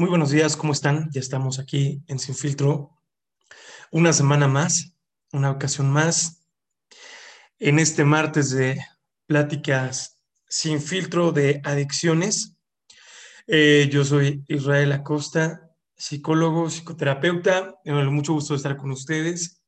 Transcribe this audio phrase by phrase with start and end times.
[0.00, 1.10] Muy buenos días, ¿cómo están?
[1.12, 2.96] Ya estamos aquí en Sin Filtro.
[3.92, 4.94] Una semana más,
[5.30, 6.42] una ocasión más,
[7.58, 8.82] en este martes de
[9.26, 12.56] pláticas sin filtro de adicciones.
[13.46, 17.74] Eh, yo soy Israel Acosta, psicólogo, psicoterapeuta.
[17.84, 19.62] Me mucho gusto estar con ustedes.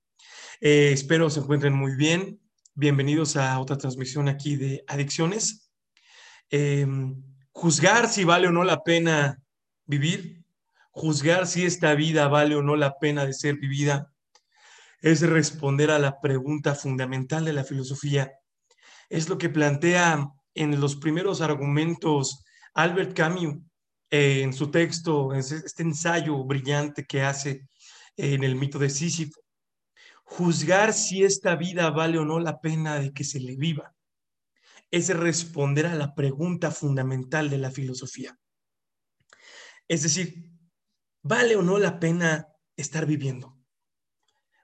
[0.62, 2.41] Eh, espero se encuentren muy bien.
[2.73, 5.70] Bienvenidos a otra transmisión aquí de adicciones.
[6.48, 6.87] Eh,
[7.51, 9.41] juzgar si vale o no la pena
[9.86, 10.45] vivir,
[10.91, 14.12] juzgar si esta vida vale o no la pena de ser vivida,
[15.00, 18.32] es responder a la pregunta fundamental de la filosofía.
[19.08, 23.56] Es lo que plantea en los primeros argumentos Albert Camus
[24.10, 27.69] eh, en su texto, en este ensayo brillante que hace
[28.16, 29.41] en el mito de Sísifo.
[30.24, 33.94] Juzgar si esta vida vale o no la pena de que se le viva
[34.91, 38.39] es responder a la pregunta fundamental de la filosofía.
[39.93, 40.48] Es decir,
[41.23, 43.59] ¿vale o no la pena estar viviendo?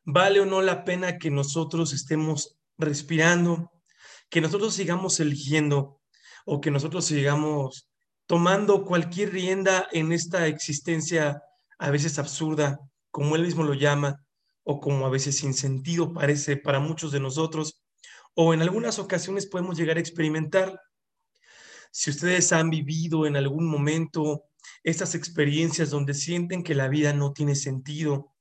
[0.07, 3.71] ¿Vale o no la pena que nosotros estemos respirando,
[4.31, 6.01] que nosotros sigamos eligiendo
[6.47, 7.91] o que nosotros sigamos
[8.25, 11.43] tomando cualquier rienda en esta existencia
[11.79, 12.79] a veces absurda,
[13.11, 14.25] como él mismo lo llama,
[14.62, 17.83] o como a veces sin sentido parece para muchos de nosotros,
[18.33, 20.81] o en algunas ocasiones podemos llegar a experimentar.
[21.91, 24.47] Si ustedes han vivido en algún momento
[24.89, 28.34] estas experiencias donde sienten que la vida no tiene sentido,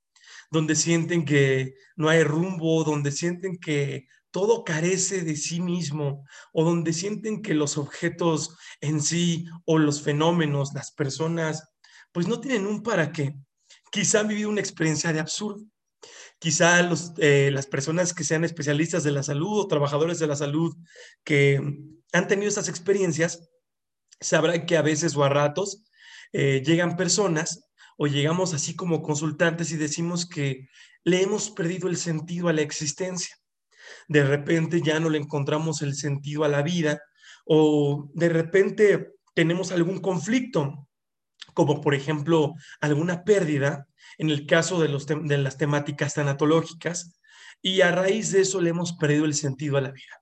[0.50, 6.64] donde sienten que no hay rumbo, donde sienten que todo carece de sí mismo o
[6.64, 11.68] donde sienten que los objetos en sí o los fenómenos, las personas,
[12.12, 13.34] pues no tienen un para qué.
[13.90, 15.64] Quizá han vivido una experiencia de absurdo.
[16.38, 16.88] Quizá
[17.18, 20.76] eh, las personas que sean especialistas de la salud o trabajadores de la salud
[21.24, 21.60] que
[22.12, 23.48] han tenido estas experiencias
[24.20, 25.84] sabrán que a veces o a ratos
[26.32, 30.68] eh, llegan personas o llegamos así como consultantes y decimos que
[31.04, 33.36] le hemos perdido el sentido a la existencia.
[34.08, 37.00] De repente ya no le encontramos el sentido a la vida
[37.46, 40.86] o de repente tenemos algún conflicto,
[41.54, 43.86] como por ejemplo alguna pérdida,
[44.18, 47.18] en el caso de, los de las temáticas tanatológicas,
[47.62, 50.20] y a raíz de eso le hemos perdido el sentido a la vida.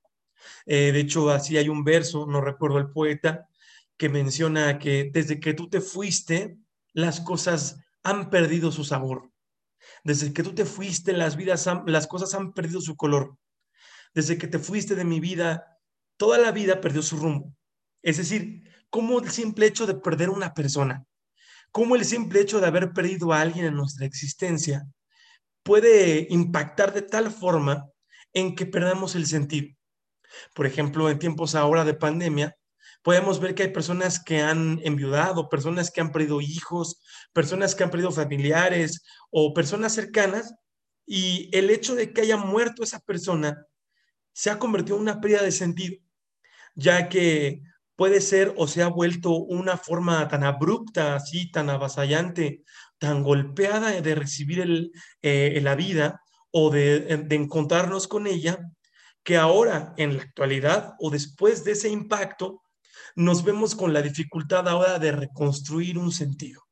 [0.66, 3.48] Eh, de hecho, así hay un verso, no recuerdo el poeta,
[3.96, 6.58] que menciona que desde que tú te fuiste,
[6.92, 9.30] las cosas han perdido su sabor.
[10.04, 13.36] Desde que tú te fuiste, las, vidas las cosas han perdido su color.
[14.14, 15.78] Desde que te fuiste de mi vida,
[16.16, 17.54] toda la vida perdió su rumbo.
[18.02, 21.04] Es decir, como el simple hecho de perder una persona,
[21.72, 24.86] como el simple hecho de haber perdido a alguien en nuestra existencia
[25.62, 27.90] puede impactar de tal forma
[28.32, 29.74] en que perdamos el sentido.
[30.54, 32.56] Por ejemplo, en tiempos ahora de pandemia,
[33.02, 37.02] podemos ver que hay personas que han enviudado, personas que han perdido hijos,
[37.32, 40.54] personas que han perdido familiares o personas cercanas,
[41.06, 43.64] y el hecho de que haya muerto esa persona
[44.32, 45.96] se ha convertido en una pérdida de sentido,
[46.74, 47.62] ya que
[47.94, 52.62] puede ser o se ha vuelto una forma tan abrupta, así, tan avasallante,
[52.98, 54.92] tan golpeada de recibir el,
[55.22, 56.20] eh, la vida
[56.50, 58.58] o de, de encontrarnos con ella,
[59.22, 62.62] que ahora, en la actualidad o después de ese impacto,
[63.16, 66.68] nos vemos con la dificultad ahora de reconstruir un sentido.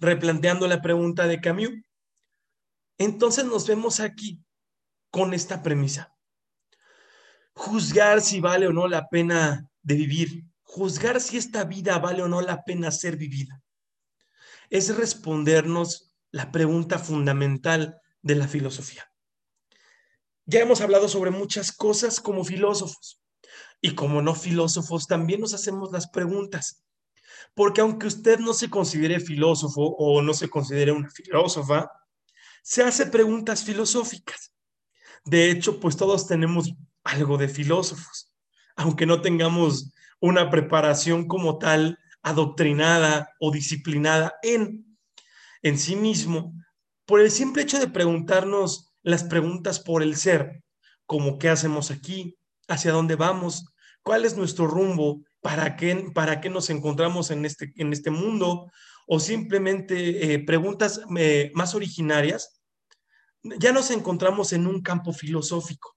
[0.00, 1.70] Replanteando la pregunta de Camus,
[2.98, 4.42] entonces nos vemos aquí
[5.10, 6.14] con esta premisa.
[7.54, 12.28] Juzgar si vale o no la pena de vivir, juzgar si esta vida vale o
[12.28, 13.62] no la pena ser vivida,
[14.68, 19.10] es respondernos la pregunta fundamental de la filosofía.
[20.44, 23.19] Ya hemos hablado sobre muchas cosas como filósofos,
[23.80, 26.84] y como no filósofos, también nos hacemos las preguntas.
[27.54, 31.90] Porque aunque usted no se considere filósofo o no se considere una filósofa,
[32.62, 34.52] se hace preguntas filosóficas.
[35.24, 38.32] De hecho, pues todos tenemos algo de filósofos,
[38.76, 44.98] aunque no tengamos una preparación como tal adoctrinada o disciplinada en,
[45.62, 46.54] en sí mismo,
[47.06, 50.62] por el simple hecho de preguntarnos las preguntas por el ser,
[51.06, 52.38] como qué hacemos aquí,
[52.68, 57.72] hacia dónde vamos, cuál es nuestro rumbo, para qué, para qué nos encontramos en este,
[57.76, 58.70] en este mundo,
[59.06, 62.60] o simplemente eh, preguntas eh, más originarias,
[63.42, 65.96] ya nos encontramos en un campo filosófico.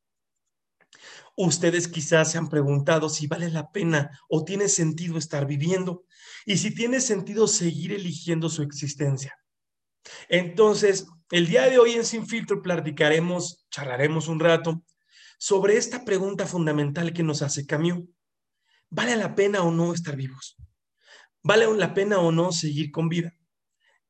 [1.36, 6.06] Ustedes quizás se han preguntado si vale la pena o tiene sentido estar viviendo
[6.46, 9.36] y si tiene sentido seguir eligiendo su existencia.
[10.30, 14.84] Entonces, el día de hoy en Sin Filtro platicaremos, charlaremos un rato
[15.44, 18.08] sobre esta pregunta fundamental que nos hace Camus.
[18.90, 20.56] ¿Vale la pena o no estar vivos?
[21.42, 23.36] ¿Vale la pena o no seguir con vida?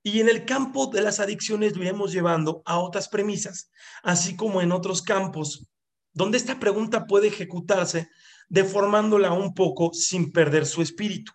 [0.04, 3.72] Y en el campo de las adicciones lo iremos llevando a otras premisas,
[4.04, 5.66] así como en otros campos,
[6.14, 8.10] donde esta pregunta puede ejecutarse
[8.48, 11.32] deformándola un poco sin perder su espíritu.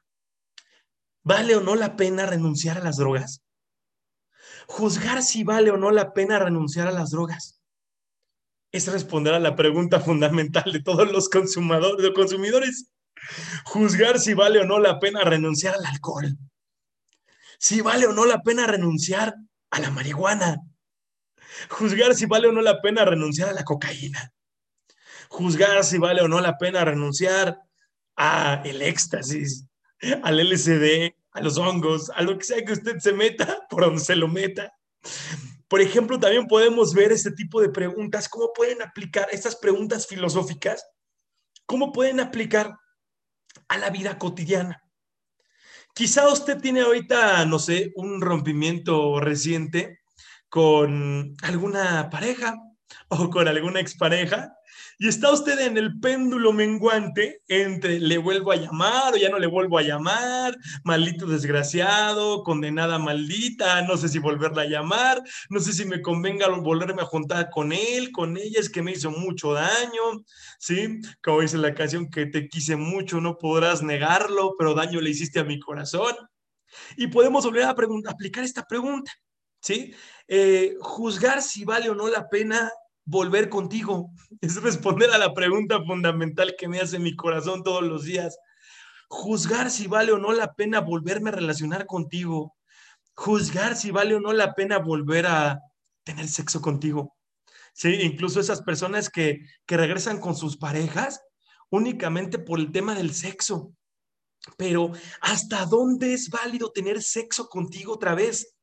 [1.25, 3.43] ¿Vale o no la pena renunciar a las drogas?
[4.69, 7.58] Juzgar si vale o no la pena renunciar a las drogas
[8.73, 12.91] es responder a la pregunta fundamental de todos los consumidores, consumidores.
[13.65, 16.37] Juzgar si vale o no la pena renunciar al alcohol.
[17.59, 19.35] Si vale o no la pena renunciar
[19.71, 20.59] a la marihuana.
[21.69, 24.33] Juzgar si vale o no la pena renunciar a la cocaína.
[25.29, 27.59] Juzgar si vale o no la pena renunciar
[28.17, 29.67] a el éxtasis,
[30.23, 34.01] al LSD, a los hongos, a lo que sea que usted se meta, por donde
[34.01, 34.73] se lo meta.
[35.69, 40.85] Por ejemplo, también podemos ver este tipo de preguntas, cómo pueden aplicar estas preguntas filosóficas,
[41.67, 42.75] cómo pueden aplicar
[43.69, 44.83] a la vida cotidiana.
[45.95, 50.01] Quizá usted tiene ahorita, no sé, un rompimiento reciente
[50.49, 52.57] con alguna pareja
[53.09, 54.53] o con alguna expareja
[55.01, 59.39] y está usted en el péndulo menguante entre le vuelvo a llamar o ya no
[59.39, 65.61] le vuelvo a llamar, maldito desgraciado, condenada maldita, no sé si volverla a llamar, no
[65.61, 69.13] sé si me convenga volverme a juntar con él, con ella, es que me hizo
[69.13, 70.25] mucho daño,
[70.59, 70.99] ¿sí?
[71.23, 75.39] Como dice la canción, que te quise mucho, no podrás negarlo, pero daño le hiciste
[75.39, 76.17] a mi corazón.
[76.97, 79.13] Y podemos volver a aplicar esta pregunta,
[79.61, 79.95] ¿sí?
[80.27, 82.71] Eh, juzgar si vale o no la pena
[83.05, 84.11] volver contigo.
[84.41, 88.39] Es responder a la pregunta fundamental que me hace mi corazón todos los días.
[89.09, 92.55] Juzgar si vale o no la pena volverme a relacionar contigo.
[93.15, 95.61] Juzgar si vale o no la pena volver a
[96.05, 97.17] tener sexo contigo.
[97.73, 101.23] Sí, incluso esas personas que, que regresan con sus parejas
[101.71, 103.73] únicamente por el tema del sexo.
[104.57, 108.58] Pero ¿hasta dónde es válido tener sexo contigo otra vez?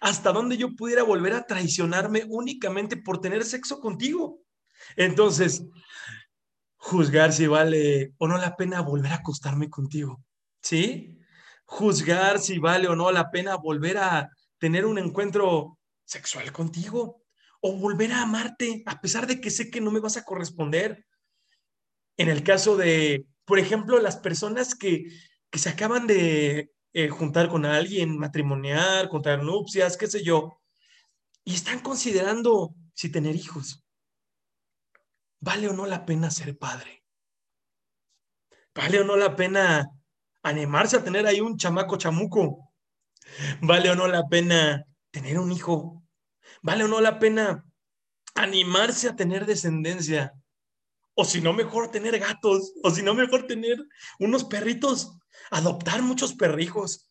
[0.00, 4.40] Hasta dónde yo pudiera volver a traicionarme únicamente por tener sexo contigo.
[4.96, 5.64] Entonces,
[6.76, 10.22] juzgar si vale o no la pena volver a acostarme contigo,
[10.62, 11.18] ¿sí?
[11.64, 17.22] Juzgar si vale o no la pena volver a tener un encuentro sexual contigo
[17.60, 21.04] o volver a amarte a pesar de que sé que no me vas a corresponder.
[22.16, 25.04] En el caso de, por ejemplo, las personas que,
[25.50, 30.60] que se acaban de eh, juntar con alguien, matrimoniar, contraer nupcias, qué sé yo,
[31.44, 33.84] y están considerando si tener hijos.
[35.38, 37.04] ¿Vale o no la pena ser padre?
[38.74, 39.88] ¿Vale o no la pena
[40.42, 42.72] animarse a tener ahí un chamaco chamuco?
[43.62, 46.02] ¿Vale o no la pena tener un hijo?
[46.62, 47.64] ¿Vale o no la pena
[48.34, 50.32] animarse a tener descendencia?
[51.14, 53.78] O si no, mejor tener gatos, o si no, mejor tener
[54.18, 55.16] unos perritos
[55.50, 57.10] adoptar muchos perrijos.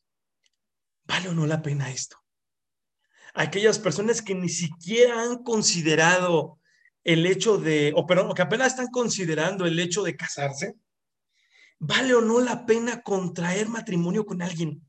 [1.04, 2.18] ¿Vale o no la pena esto?
[3.34, 6.60] Aquellas personas que ni siquiera han considerado
[7.04, 10.76] el hecho de, o perdón, que apenas están considerando el hecho de casarse,
[11.80, 14.86] ¿vale o no la pena contraer matrimonio con alguien?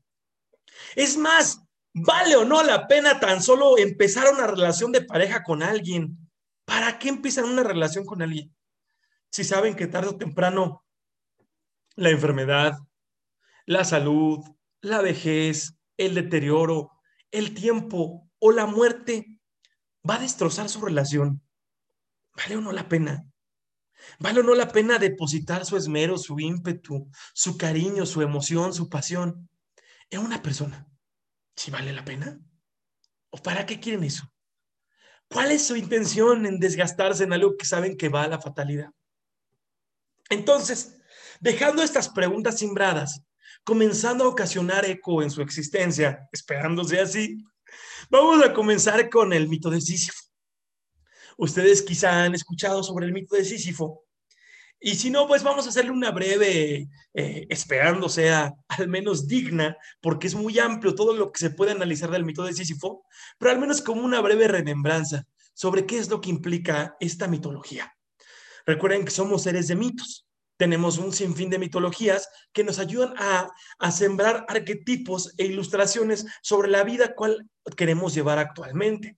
[0.95, 1.61] Es más,
[1.93, 6.17] ¿vale o no la pena tan solo empezar una relación de pareja con alguien?
[6.65, 8.53] ¿Para qué empiezan una relación con alguien?
[9.31, 10.83] Si saben que tarde o temprano
[11.95, 12.77] la enfermedad,
[13.69, 14.39] la salud,
[14.81, 16.89] la vejez, el deterioro,
[17.29, 19.39] el tiempo o la muerte
[20.09, 21.43] va a destrozar su relación.
[22.35, 23.31] ¿Vale o no la pena?
[24.17, 28.89] ¿Vale o no la pena depositar su esmero, su ímpetu, su cariño, su emoción, su
[28.89, 29.47] pasión
[30.09, 30.87] en una persona?
[31.55, 32.39] ¿Si vale la pena?
[33.29, 34.33] ¿O para qué quieren eso?
[35.27, 38.89] ¿Cuál es su intención en desgastarse en algo que saben que va a la fatalidad?
[40.31, 40.99] Entonces,
[41.39, 43.28] dejando estas preguntas simbradas,
[43.69, 47.37] comenzando a ocasionar eco en su existencia, esperándose así,
[48.09, 50.23] vamos a comenzar con el mito de Sísifo.
[51.37, 54.05] Ustedes quizá han escuchado sobre el mito de Sísifo.
[54.79, 59.77] Y si no, pues vamos a hacerle una breve, eh, esperando sea al menos digna,
[60.01, 63.05] porque es muy amplio todo lo que se puede analizar del mito de Sísifo,
[63.37, 67.95] pero al menos como una breve remembranza sobre qué es lo que implica esta mitología.
[68.65, 70.28] Recuerden que somos seres de mitos
[70.59, 73.49] tenemos un sinfín de mitologías que nos ayudan a,
[73.91, 79.17] sembrar arquetipos e ilustraciones sobre la vida cual queremos llevar actualmente.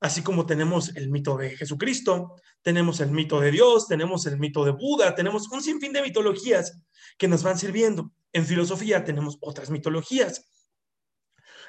[0.00, 4.64] Así como tenemos el mito de Jesucristo, tenemos el mito de Dios, tenemos el mito
[4.64, 6.80] de Buda, tenemos un sinfín de mitologías
[7.18, 8.12] que nos van sirviendo.
[8.32, 10.50] En filosofía tenemos otras mitologías.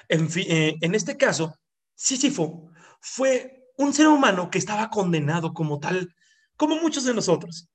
[0.07, 1.53] En, eh, en este caso,
[1.95, 2.69] Sísifo
[3.01, 6.15] fue un ser humano que estaba condenado como tal,
[6.55, 7.67] como muchos de nosotros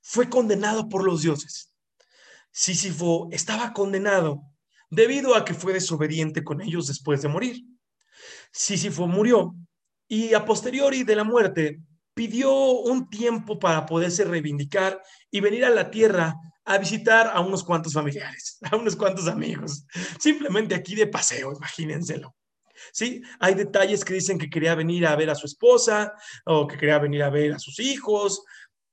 [0.00, 1.72] fue condenado por los dioses.
[2.50, 4.42] Sísifo estaba condenado
[4.90, 7.64] debido a que fue desobediente con ellos después de morir.
[8.52, 9.54] Sísifo murió
[10.08, 11.80] y a posteriori de la muerte
[12.14, 17.64] pidió un tiempo para poderse reivindicar y venir a la tierra a visitar a unos
[17.64, 19.86] cuantos familiares, a unos cuantos amigos,
[20.18, 22.34] simplemente aquí de paseo, imagínenselo.
[22.92, 23.22] ¿Sí?
[23.38, 26.14] Hay detalles que dicen que quería venir a ver a su esposa
[26.46, 28.42] o que quería venir a ver a sus hijos.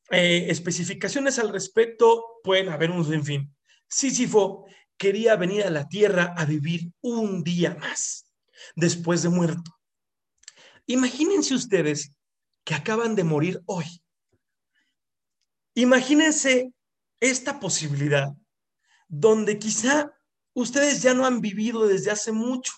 [0.09, 3.55] Eh, especificaciones al respecto pueden haber un en fin.
[3.87, 4.65] Sísifo
[4.97, 8.31] quería venir a la tierra a vivir un día más
[8.75, 9.77] después de muerto.
[10.85, 12.13] Imagínense ustedes
[12.63, 13.85] que acaban de morir hoy.
[15.75, 16.73] Imagínense
[17.19, 18.33] esta posibilidad
[19.07, 20.11] donde quizá
[20.53, 22.73] ustedes ya no han vivido desde hace mucho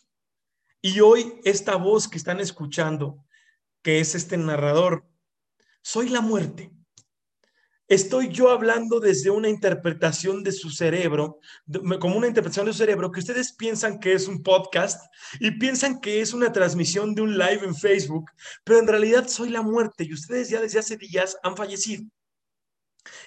[0.82, 3.26] y hoy esta voz que están escuchando,
[3.82, 5.08] que es este narrador,
[5.82, 6.72] soy la muerte.
[7.90, 11.40] Estoy yo hablando desde una interpretación de su cerebro,
[12.00, 15.02] como una interpretación de su cerebro, que ustedes piensan que es un podcast
[15.40, 18.30] y piensan que es una transmisión de un live en Facebook,
[18.64, 22.04] pero en realidad soy la muerte y ustedes ya desde hace días han fallecido.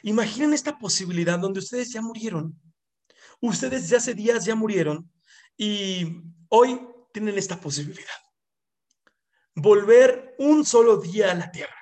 [0.04, 2.56] Imaginen esta posibilidad donde ustedes ya murieron.
[3.40, 5.10] Ustedes ya hace días ya murieron
[5.56, 6.80] y hoy
[7.12, 8.14] tienen esta posibilidad.
[9.56, 11.81] Volver un solo día a la tierra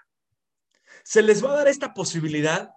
[1.11, 2.71] se les va a dar esta posibilidad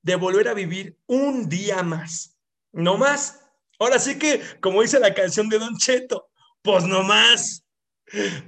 [0.00, 2.38] de volver a vivir un día más.
[2.70, 3.40] No más.
[3.80, 6.30] Ahora sí que, como dice la canción de Don Cheto,
[6.62, 7.66] pues no más.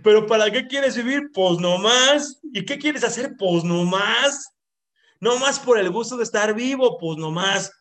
[0.04, 1.32] Pero ¿para qué quieres vivir?
[1.34, 2.38] Pues no más.
[2.52, 3.34] ¿Y qué quieres hacer?
[3.36, 4.54] Pues no más.
[5.18, 7.72] No más por el gusto de estar vivo, pues no más.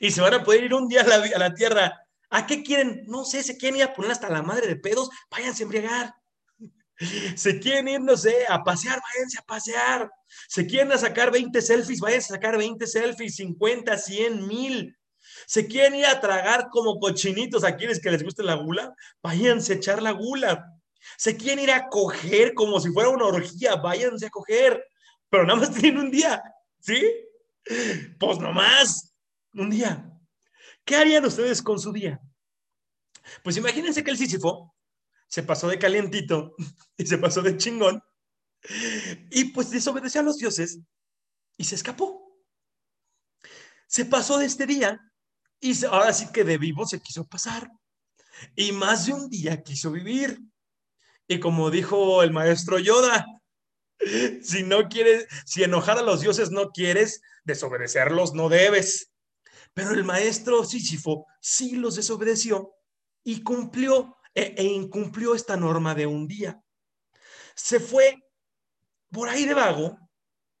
[0.00, 2.00] Y se van a poder ir un día a la, a la tierra.
[2.30, 3.04] ¿A qué quieren?
[3.08, 6.14] No sé, se quieren ir a poner hasta la madre de pedos, váyanse a embriagar.
[7.36, 10.10] Se quieren ir, no sé, a pasear, váyanse a pasear.
[10.48, 14.96] Se quieren a sacar 20 selfies, váyanse a sacar 20 selfies, 50, 100, mil.
[15.46, 19.72] Se quieren ir a tragar como cochinitos a quienes que les guste la gula, váyanse
[19.72, 20.64] a echar la gula.
[21.18, 24.84] Se quieren ir a coger como si fuera una orgía, váyanse a coger.
[25.28, 26.42] Pero nada más tienen un día,
[26.80, 27.02] ¿sí?
[28.18, 29.14] Pues nomás,
[29.54, 30.10] un día.
[30.84, 32.20] ¿Qué harían ustedes con su día?
[33.42, 34.73] Pues imagínense que el Sísifo
[35.34, 36.54] se pasó de calientito
[36.96, 38.00] y se pasó de chingón
[39.30, 40.78] y pues desobedeció a los dioses
[41.56, 42.38] y se escapó.
[43.88, 45.00] Se pasó de este día
[45.60, 47.68] y ahora sí que de vivo se quiso pasar.
[48.54, 50.40] Y más de un día quiso vivir.
[51.26, 53.26] Y como dijo el maestro Yoda,
[54.40, 59.10] si no quieres, si enojar a los dioses no quieres, desobedecerlos no debes.
[59.74, 62.72] Pero el maestro Sísifo sí los desobedeció
[63.24, 66.60] y cumplió e, e, incumplió esta norma de un día.
[67.54, 68.22] Se fue
[69.10, 69.96] por ahí de vago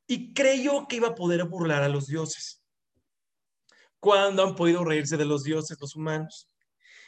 [0.06, 2.62] y creyó que iba a poder burlar a los dioses.
[3.98, 6.48] ¿Cuándo han podido reírse de los dioses los humanos?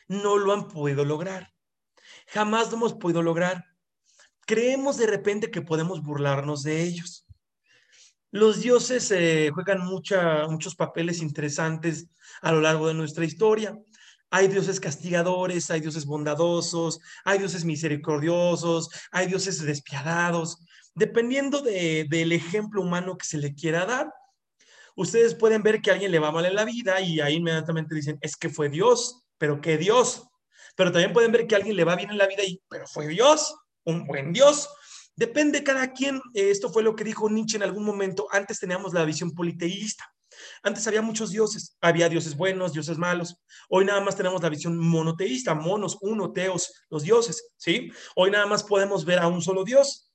[0.09, 1.53] No lo han podido lograr.
[2.29, 3.65] Jamás lo hemos podido lograr.
[4.47, 7.27] Creemos de repente que podemos burlarnos de ellos.
[8.31, 12.09] Los dioses eh, juegan muchos papeles interesantes
[12.43, 13.79] a lo largo de nuestra historia.
[14.37, 20.59] Hay dioses castigadores, hay dioses bondadosos, hay dioses misericordiosos, hay dioses despiadados,
[20.95, 24.13] dependiendo del ejemplo humano que se le quiera dar.
[24.95, 27.95] Ustedes pueden ver que a alguien le va mal en la vida y ahí inmediatamente
[27.95, 30.29] dicen, es que fue Dios, pero ¿qué Dios?
[30.77, 32.87] Pero también pueden ver que a alguien le va bien en la vida y, pero
[32.87, 34.69] fue Dios, un buen Dios.
[35.15, 36.21] Depende cada quien.
[36.35, 38.29] Esto fue lo que dijo Nietzsche en algún momento.
[38.31, 40.05] Antes teníamos la visión politeísta.
[40.63, 43.37] Antes había muchos dioses, había dioses buenos, dioses malos.
[43.69, 47.91] Hoy nada más tenemos la visión monoteísta, monos, uno, teos, los dioses, ¿sí?
[48.15, 50.13] Hoy nada más podemos ver a un solo Dios.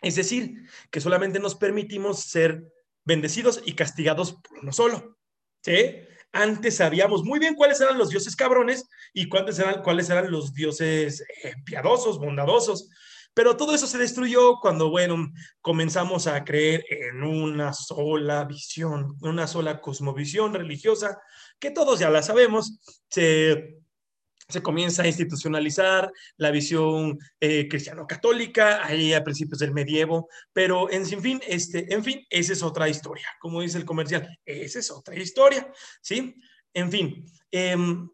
[0.00, 2.64] Es decir, que solamente nos permitimos ser
[3.04, 5.18] bendecidos y castigados por uno solo,
[5.62, 5.96] ¿sí?
[6.32, 8.84] Antes sabíamos muy bien cuáles eran los dioses cabrones
[9.14, 12.90] y cuáles eran, cuáles eran los dioses eh, piadosos, bondadosos.
[13.34, 19.46] Pero todo eso se destruyó cuando, bueno, comenzamos a creer en una sola visión, una
[19.46, 21.20] sola cosmovisión religiosa,
[21.58, 23.78] que todos ya la sabemos, se,
[24.48, 31.04] se comienza a institucionalizar la visión eh, cristiano-católica, ahí a principios del medievo, pero en
[31.06, 35.14] fin, este, en fin, esa es otra historia, como dice el comercial, esa es otra
[35.16, 35.70] historia,
[36.00, 36.34] ¿sí?
[36.72, 38.08] En fin, em,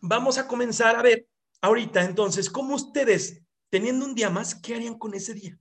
[0.00, 1.26] vamos a comenzar a ver
[1.60, 5.58] ahorita entonces cómo ustedes teniendo un día más, ¿qué harían con ese día?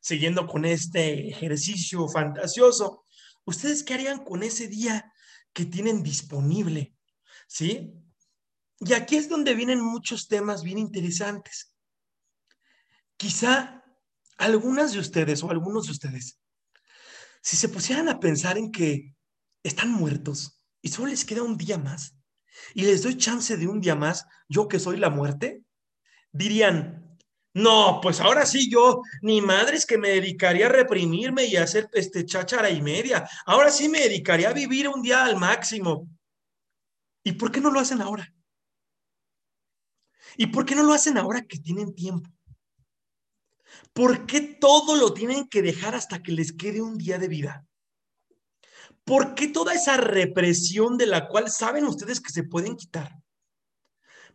[0.00, 3.04] Siguiendo con este ejercicio fantasioso,
[3.44, 5.12] ¿ustedes qué harían con ese día
[5.52, 6.94] que tienen disponible?
[7.48, 7.92] ¿Sí?
[8.78, 11.74] Y aquí es donde vienen muchos temas bien interesantes.
[13.16, 13.82] Quizá
[14.38, 16.38] algunas de ustedes o algunos de ustedes,
[17.42, 19.14] si se pusieran a pensar en que
[19.62, 22.16] están muertos y solo les queda un día más,
[22.74, 25.62] y les doy chance de un día más, yo que soy la muerte,
[26.32, 27.05] dirían,
[27.56, 31.88] no, pues ahora sí yo, ni madres que me dedicaría a reprimirme y a hacer
[31.94, 33.26] este cháchara y media.
[33.46, 36.06] Ahora sí me dedicaría a vivir un día al máximo.
[37.24, 38.30] ¿Y por qué no lo hacen ahora?
[40.36, 42.28] ¿Y por qué no lo hacen ahora que tienen tiempo?
[43.94, 47.66] ¿Por qué todo lo tienen que dejar hasta que les quede un día de vida?
[49.02, 53.16] ¿Por qué toda esa represión de la cual saben ustedes que se pueden quitar?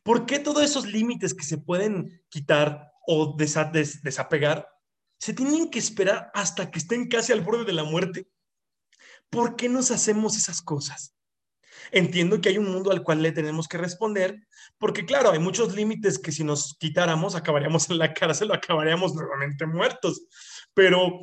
[0.01, 4.67] ¿Por qué todos esos límites que se pueden quitar o desapegar
[5.19, 8.27] se tienen que esperar hasta que estén casi al borde de la muerte?
[9.29, 11.15] ¿Por qué nos hacemos esas cosas?
[11.91, 15.73] Entiendo que hay un mundo al cual le tenemos que responder, porque claro, hay muchos
[15.75, 20.23] límites que si nos quitáramos acabaríamos en la cárcel o acabaríamos nuevamente muertos,
[20.73, 21.19] pero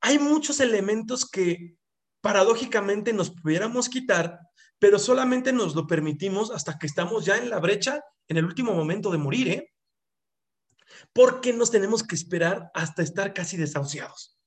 [0.00, 1.76] hay muchos elementos que
[2.20, 4.38] paradójicamente nos pudiéramos quitar,
[4.78, 8.74] pero solamente nos lo permitimos hasta que estamos ya en la brecha, en el último
[8.74, 9.69] momento de morir, ¿eh?
[11.12, 14.38] Porque nos tenemos que esperar hasta estar casi desahuciados.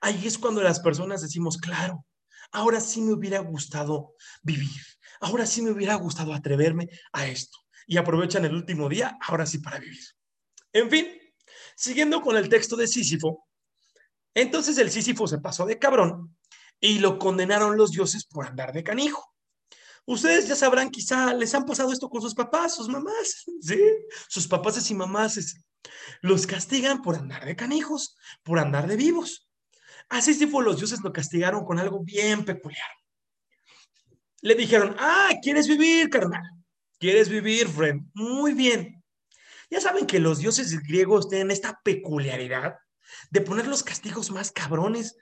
[0.00, 2.04] Ahí es cuando las personas decimos, claro,
[2.52, 4.70] ahora sí me hubiera gustado vivir,
[5.20, 7.58] ahora sí me hubiera gustado atreverme a esto.
[7.86, 10.04] Y aprovechan el último día, ahora sí para vivir.
[10.72, 11.08] En fin,
[11.76, 13.48] siguiendo con el texto de Sísifo,
[14.34, 16.36] entonces el Sísifo se pasó de cabrón
[16.80, 19.32] y lo condenaron los dioses por andar de canijo.
[20.04, 23.80] Ustedes ya sabrán, quizá les han pasado esto con sus papás, sus mamás, ¿sí?
[24.28, 25.36] Sus papás y mamás
[26.20, 29.48] los castigan por andar de canijos, por andar de vivos.
[30.08, 32.90] Así sí fue, los dioses lo castigaron con algo bien peculiar.
[34.40, 36.42] Le dijeron, ah, ¿quieres vivir, carnal?
[36.98, 38.10] ¿Quieres vivir, friend?
[38.14, 39.02] Muy bien.
[39.70, 42.76] Ya saben que los dioses griegos tienen esta peculiaridad
[43.30, 45.16] de poner los castigos más cabrones,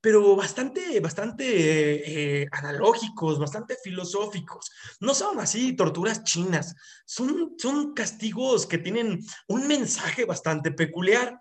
[0.00, 4.70] pero bastante, bastante eh, analógicos, bastante filosóficos.
[5.00, 11.38] No son así torturas chinas, son, son castigos que tienen un mensaje bastante peculiar.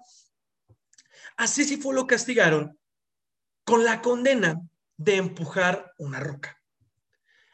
[1.38, 2.80] Así sí fue lo castigaron
[3.64, 4.62] con la condena
[4.98, 6.62] de empujar una roca,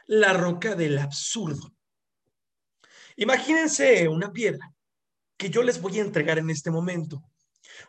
[0.05, 1.73] la roca del absurdo.
[3.15, 4.73] Imagínense una piedra
[5.37, 7.23] que yo les voy a entregar en este momento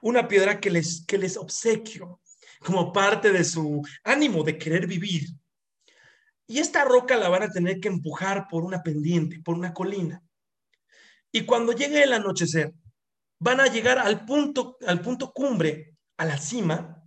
[0.01, 2.21] una piedra que les, que les obsequio
[2.65, 5.29] como parte de su ánimo de querer vivir.
[6.47, 10.23] Y esta roca la van a tener que empujar por una pendiente, por una colina.
[11.33, 12.75] Y cuando llegue el anochecer,
[13.39, 17.03] van a llegar al punto, al punto cumbre, a la cima,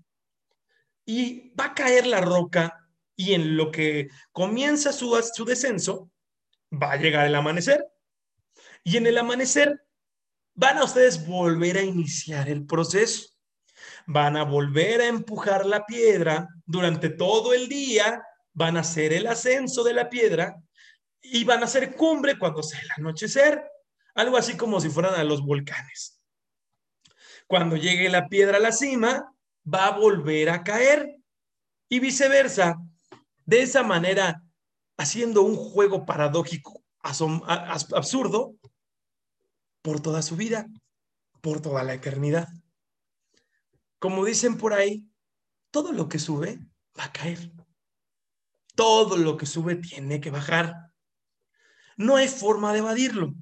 [1.05, 6.11] y va a caer la roca y en lo que comienza su, su descenso,
[6.73, 7.85] va a llegar el amanecer.
[8.83, 9.85] Y en el amanecer
[10.55, 13.29] van a ustedes volver a iniciar el proceso.
[14.07, 19.27] Van a volver a empujar la piedra durante todo el día, van a hacer el
[19.27, 20.55] ascenso de la piedra
[21.21, 23.63] y van a hacer cumbre cuando sea el anochecer,
[24.13, 26.21] algo así como si fueran a los volcanes.
[27.47, 29.31] Cuando llegue la piedra a la cima,
[29.71, 31.15] va a volver a caer
[31.89, 32.77] y viceversa.
[33.45, 34.41] De esa manera,
[34.97, 38.55] haciendo un juego paradójico, absurdo,
[39.85, 40.67] por toda su vida,
[41.41, 42.47] por toda la eternidad.
[43.99, 45.07] Como dicen por ahí,
[45.69, 46.57] todo lo que sube
[46.97, 47.51] va a caer.
[48.73, 50.91] Todo lo que sube tiene que bajar.
[51.97, 53.35] No hay forma de evadirlo.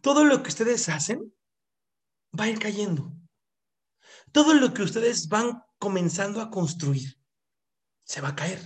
[0.00, 1.34] Todo lo que ustedes hacen
[2.38, 3.12] va a ir cayendo.
[4.30, 7.18] Todo lo que ustedes van comenzando a construir
[8.04, 8.60] se va a caer.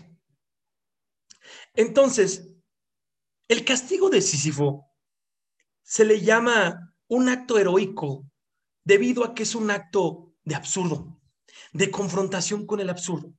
[1.72, 2.52] Entonces,
[3.48, 4.91] el castigo de Sísifo
[5.83, 8.25] se le llama un acto heroico
[8.85, 11.21] debido a que es un acto de absurdo,
[11.73, 13.33] de confrontación con el absurdo.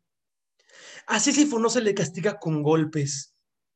[1.08, 3.36] A Sísifo no se le castiga con golpes,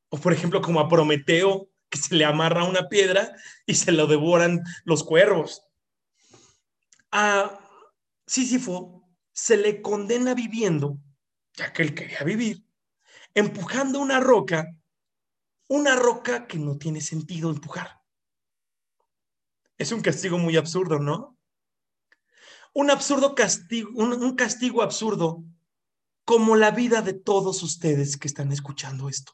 [0.10, 3.34] o por ejemplo como a Prometeo, que se le amarra una piedra
[3.65, 5.63] y se lo devoran los cuervos.
[7.12, 7.60] A
[8.25, 10.99] Sísifo se le condena viviendo,
[11.53, 12.65] ya que él quería vivir,
[13.34, 14.75] empujando una roca,
[15.67, 17.96] una roca que no tiene sentido empujar.
[19.77, 21.37] Es un castigo muy absurdo, ¿no?
[22.73, 25.43] Un absurdo castigo, un, castigo absurdo
[26.25, 29.33] como la vida de todos ustedes que están escuchando esto.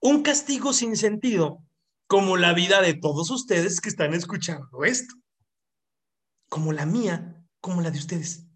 [0.00, 1.62] Un castigo sin sentido
[2.06, 5.14] como la vida de todos ustedes que están escuchando esto.
[6.48, 8.46] Como la mía, como la de ustedes.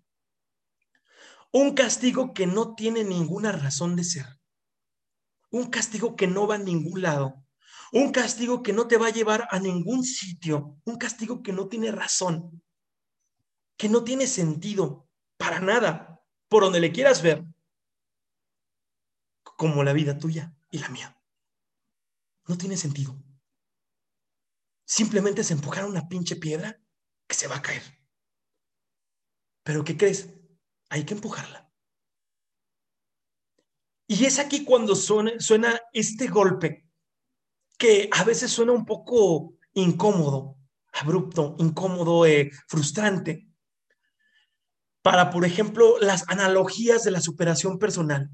[1.53, 4.27] Un castigo que no tiene ninguna razón de ser.
[5.51, 7.44] Un castigo que no va a ningún lado
[7.95, 11.69] un castigo que no te va a llevar a ningún sitio, un castigo que no
[11.69, 12.61] tiene razón,
[13.79, 17.45] que no tiene sentido para nada, por donde le quieras ver,
[19.45, 21.17] como la vida tuya y la mía.
[22.49, 23.17] no tiene sentido.
[24.85, 26.79] Simplemente es empujar una pinche piedra
[27.29, 27.83] que se va a caer.
[29.63, 30.35] Pero ¿qué crees?
[30.91, 31.73] Hay que empujarla.
[34.09, 36.84] Y es aquí cuando suena, suena este golpe,
[37.79, 40.57] que a veces suena un poco incómodo,
[40.93, 43.49] abrupto, incómodo, eh, frustrante,
[45.03, 48.31] para, por ejemplo, las analogías de la superación personal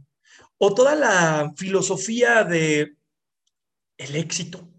[0.59, 2.96] o toda la filosofía de
[3.96, 4.70] el éxito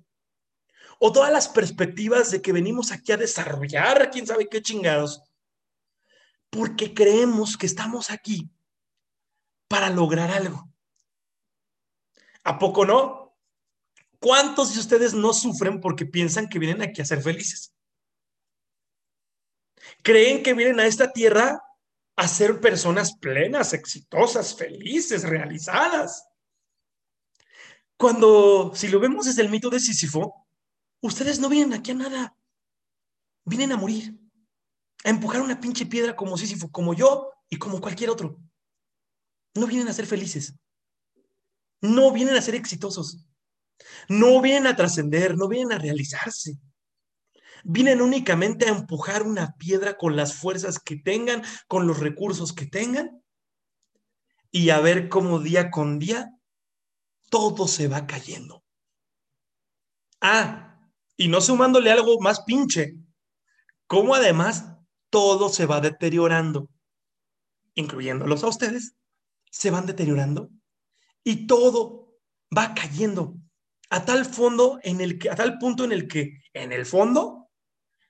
[1.00, 5.24] o todas las perspectivas de que venimos aquí a desarrollar, quién sabe qué chingados,
[6.52, 8.52] porque creemos que estamos aquí
[9.67, 10.69] para lograr algo.
[12.43, 13.20] ¿A poco no?
[14.21, 17.73] ¿Cuántos de ustedes no sufren porque piensan que vienen aquí a ser felices?
[20.03, 21.60] Creen que vienen a esta tierra
[22.15, 26.23] a ser personas plenas, exitosas, felices, realizadas.
[27.97, 30.45] Cuando, si lo vemos desde el mito de Sísifo,
[31.01, 32.38] ustedes no vienen aquí a nada,
[33.43, 34.15] vienen a morir,
[35.03, 38.39] a empujar una pinche piedra como Sísifo, como yo y como cualquier otro.
[39.55, 40.53] No vienen a ser felices,
[41.81, 43.25] no vienen a ser exitosos,
[44.10, 46.58] no vienen a trascender, no vienen a realizarse
[47.63, 52.65] vienen únicamente a empujar una piedra con las fuerzas que tengan, con los recursos que
[52.65, 53.24] tengan,
[54.52, 56.36] y a ver cómo día con día
[57.30, 58.63] todo se va cayendo.
[60.20, 60.78] Ah,
[61.15, 62.96] y no sumándole algo más pinche,
[63.88, 64.65] cómo además
[65.10, 66.70] todo se va deteriorando,
[67.76, 68.96] incluyéndolos a ustedes,
[69.50, 70.50] se van deteriorando
[71.24, 72.17] y todo
[72.56, 73.36] va cayendo
[73.91, 77.49] a tal fondo en el que a tal punto en el que en el fondo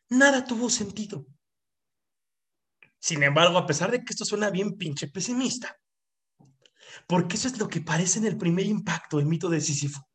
[0.10, 1.26] nada tuvo sentido.
[3.00, 5.76] Sin embargo, a pesar de que esto suena bien pinche pesimista,
[7.08, 10.08] porque eso es lo que parece en el primer impacto, el mito de Sísifo,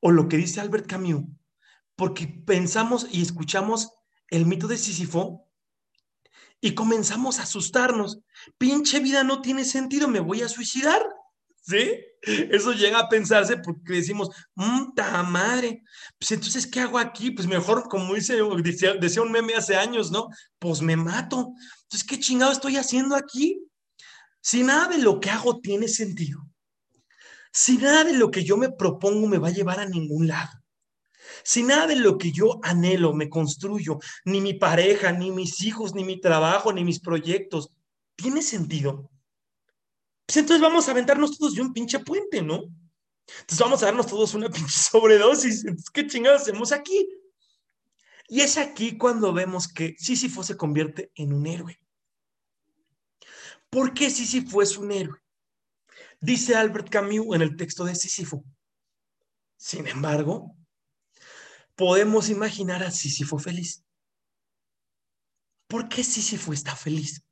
[0.00, 1.24] o lo que dice Albert Camus,
[1.96, 3.90] porque pensamos y escuchamos
[4.28, 5.48] el mito de Sísifo
[6.60, 8.20] y comenzamos a asustarnos.
[8.58, 11.02] Pinche vida no tiene sentido, me voy a suicidar.
[11.68, 12.00] ¿Sí?
[12.22, 14.30] Eso llega a pensarse porque decimos,
[14.96, 15.82] ¡ta madre!
[16.18, 17.30] Pues entonces, ¿qué hago aquí?
[17.30, 18.38] Pues mejor, como dice,
[18.98, 20.28] decía, un meme hace años, ¿no?
[20.58, 21.52] Pues me mato.
[21.82, 23.62] Entonces, ¿qué chingado estoy haciendo aquí?
[24.40, 26.48] Si nada de lo que hago tiene sentido,
[27.52, 30.52] si nada de lo que yo me propongo me va a llevar a ningún lado,
[31.44, 35.94] si nada de lo que yo anhelo, me construyo, ni mi pareja, ni mis hijos,
[35.94, 37.70] ni mi trabajo, ni mis proyectos,
[38.16, 39.10] tiene sentido,
[40.28, 42.64] pues entonces vamos a aventarnos todos de un pinche puente, ¿no?
[43.26, 45.64] Entonces vamos a darnos todos una pinche sobredosis.
[45.90, 47.08] ¿qué chingados hacemos aquí?
[48.28, 51.80] Y es aquí cuando vemos que Sísifo se convierte en un héroe.
[53.70, 55.18] ¿Por qué Sísifo es un héroe?
[56.20, 58.44] Dice Albert Camus en el texto de Sísifo.
[59.56, 60.54] Sin embargo,
[61.74, 63.82] podemos imaginar a Sísifo feliz.
[65.68, 67.24] ¿Por qué Sísifo está feliz?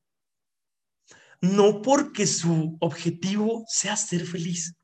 [1.40, 4.74] No porque su objetivo sea ser feliz,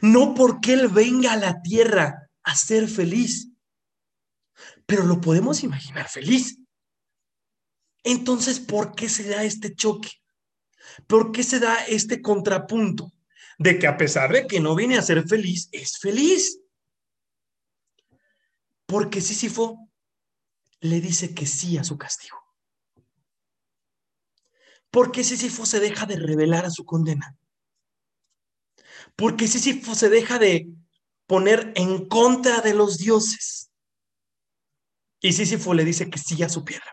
[0.00, 3.48] no porque Él venga a la tierra a ser feliz,
[4.86, 6.58] pero lo podemos imaginar feliz.
[8.02, 10.10] Entonces, ¿por qué se da este choque?
[11.06, 13.12] ¿Por qué se da este contrapunto
[13.58, 16.60] de que a pesar de que no viene a ser feliz, es feliz?
[18.86, 19.88] Porque Sísifo
[20.80, 22.38] le dice que sí a su castigo.
[24.90, 27.36] ¿Por qué Sísifo se deja de revelar a su condena?
[29.14, 30.68] ¿Por qué Sísifo se deja de
[31.26, 33.70] poner en contra de los dioses?
[35.20, 36.92] Y Sísifo le dice que sí a su piedra.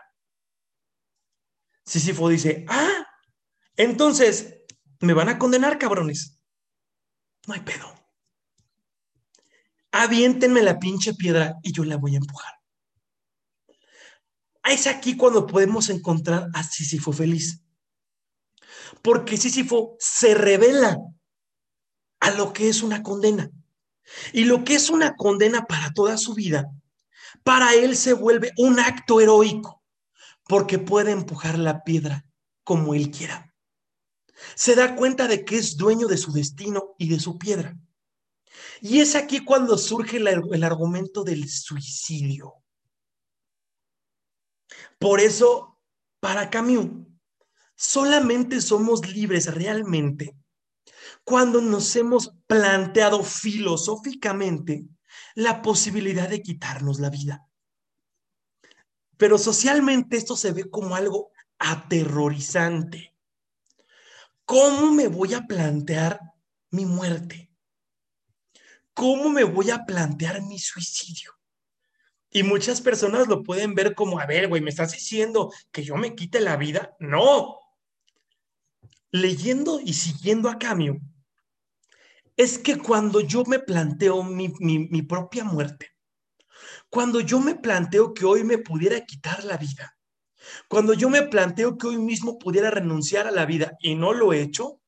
[1.84, 3.06] Sísifo dice, ah,
[3.76, 4.58] entonces
[5.00, 6.38] me van a condenar, cabrones.
[7.46, 7.94] No hay pedo.
[9.90, 12.54] Aviéntenme la pinche piedra y yo la voy a empujar.
[14.64, 17.64] Es aquí cuando podemos encontrar a Sísifo feliz
[19.02, 20.98] porque Sísifo se revela
[22.20, 23.50] a lo que es una condena.
[24.32, 26.70] Y lo que es una condena para toda su vida,
[27.44, 29.82] para él se vuelve un acto heroico,
[30.44, 32.24] porque puede empujar la piedra
[32.64, 33.54] como él quiera.
[34.54, 37.76] Se da cuenta de que es dueño de su destino y de su piedra.
[38.80, 42.54] Y es aquí cuando surge el, argumento del suicidio.
[44.98, 45.80] Por eso,
[46.20, 47.06] para Camus,
[47.80, 50.36] Solamente somos libres realmente
[51.24, 54.84] cuando nos hemos planteado filosóficamente
[55.34, 57.46] la posibilidad de quitarnos la vida.
[59.16, 63.14] Pero socialmente esto se ve como algo aterrorizante.
[64.44, 66.20] ¿Cómo me voy a plantear
[66.70, 67.48] mi muerte?
[68.98, 71.30] ¿cómo me voy a plantear mi suicidio?
[72.30, 75.94] Y muchas personas lo pueden ver como, a ver, güey, ¿me estás diciendo que yo
[75.94, 76.96] me quite la vida?
[76.98, 77.60] No.
[79.10, 81.00] Leyendo y siguiendo a cambio,
[82.36, 85.90] es que cuando yo me planteo mi, mi propia muerte,
[86.90, 89.98] cuando yo me planteo que hoy me pudiera quitar la vida,
[90.68, 94.32] cuando yo me planteo que hoy mismo pudiera renunciar a la vida y no lo
[94.32, 94.80] he hecho,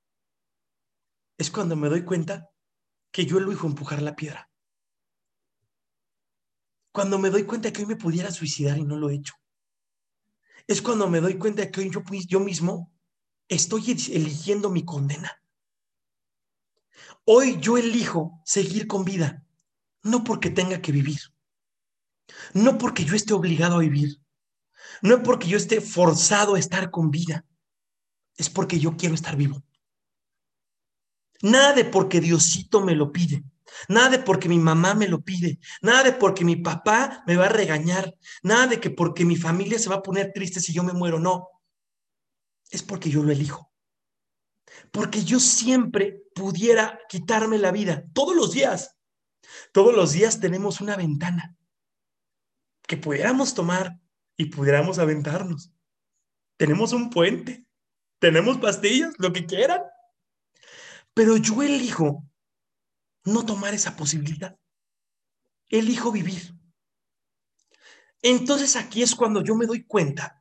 [1.39, 2.49] es cuando me doy cuenta
[3.11, 4.51] que yo elijo empujar la piedra.
[6.93, 9.35] Cuando me doy cuenta que hoy me pudiera suicidar y no lo he hecho.
[10.67, 11.91] Es cuando me doy cuenta que hoy
[12.27, 12.93] yo mismo
[13.51, 15.43] estoy eligiendo mi condena.
[17.25, 19.45] Hoy yo elijo seguir con vida,
[20.03, 21.21] no porque tenga que vivir,
[22.55, 24.21] no porque yo esté obligado a vivir,
[25.03, 27.45] no porque yo esté forzado a estar con vida,
[28.37, 29.63] es porque yo quiero estar vivo.
[31.43, 33.45] Nada de porque Diosito me lo pide.
[33.89, 35.59] Nada de porque mi mamá me lo pide.
[35.81, 38.15] Nada de porque mi papá me va a regañar.
[38.43, 41.19] Nada de que porque mi familia se va a poner triste si yo me muero.
[41.19, 41.49] No.
[42.71, 43.73] Es porque yo lo elijo.
[44.91, 48.05] Porque yo siempre pudiera quitarme la vida.
[48.15, 48.97] Todos los días.
[49.73, 51.57] Todos los días tenemos una ventana
[52.87, 54.01] que pudiéramos tomar
[54.37, 55.73] y pudiéramos aventarnos.
[56.57, 57.67] Tenemos un puente.
[58.19, 59.83] Tenemos pastillas, lo que quieran.
[61.15, 62.25] Pero yo elijo
[63.25, 64.59] no tomar esa posibilidad.
[65.69, 66.55] Elijo vivir.
[68.23, 70.40] Entonces aquí es cuando yo me doy cuenta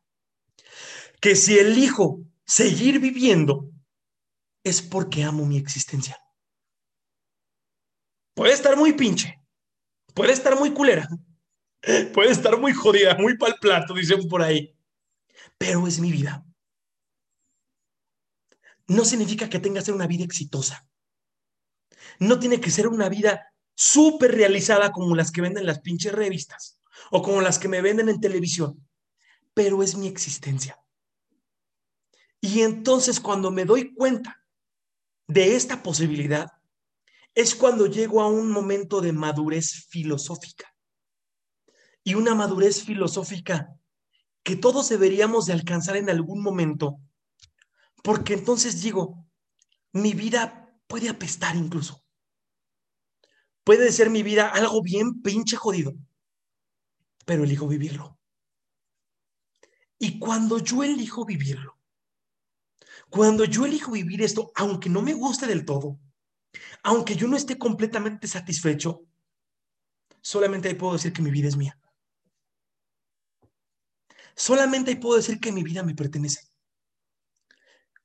[1.19, 3.69] que si elijo seguir viviendo
[4.63, 6.17] es porque amo mi existencia.
[8.35, 9.41] Puede estar muy pinche,
[10.13, 11.07] puede estar muy culera,
[12.13, 14.75] puede estar muy jodida, muy pal plato, dicen por ahí,
[15.57, 16.45] pero es mi vida
[18.89, 20.87] no significa que tenga que ser una vida exitosa.
[22.19, 26.81] No tiene que ser una vida súper realizada como las que venden las pinches revistas
[27.11, 28.85] o como las que me venden en televisión,
[29.53, 30.77] pero es mi existencia.
[32.51, 34.43] Y entonces cuando me doy cuenta
[35.27, 36.47] de esta posibilidad,
[37.35, 40.73] es cuando llego a un momento de madurez filosófica.
[42.03, 43.75] Y una madurez filosófica
[44.41, 46.99] que todos deberíamos de alcanzar en algún momento
[48.03, 49.27] porque entonces digo,
[49.91, 52.03] mi vida puede apestar incluso.
[53.63, 55.93] Puede ser mi vida algo bien pinche jodido,
[57.27, 58.17] pero elijo vivirlo.
[59.99, 61.78] Y cuando yo elijo vivirlo,
[63.09, 65.99] cuando yo elijo vivir esto, aunque no me guste del todo,
[66.83, 69.05] aunque yo no esté completamente satisfecho,
[70.21, 71.79] solamente ahí puedo decir que mi vida es mía.
[74.35, 76.49] Solamente ahí puedo decir que mi vida me pertenece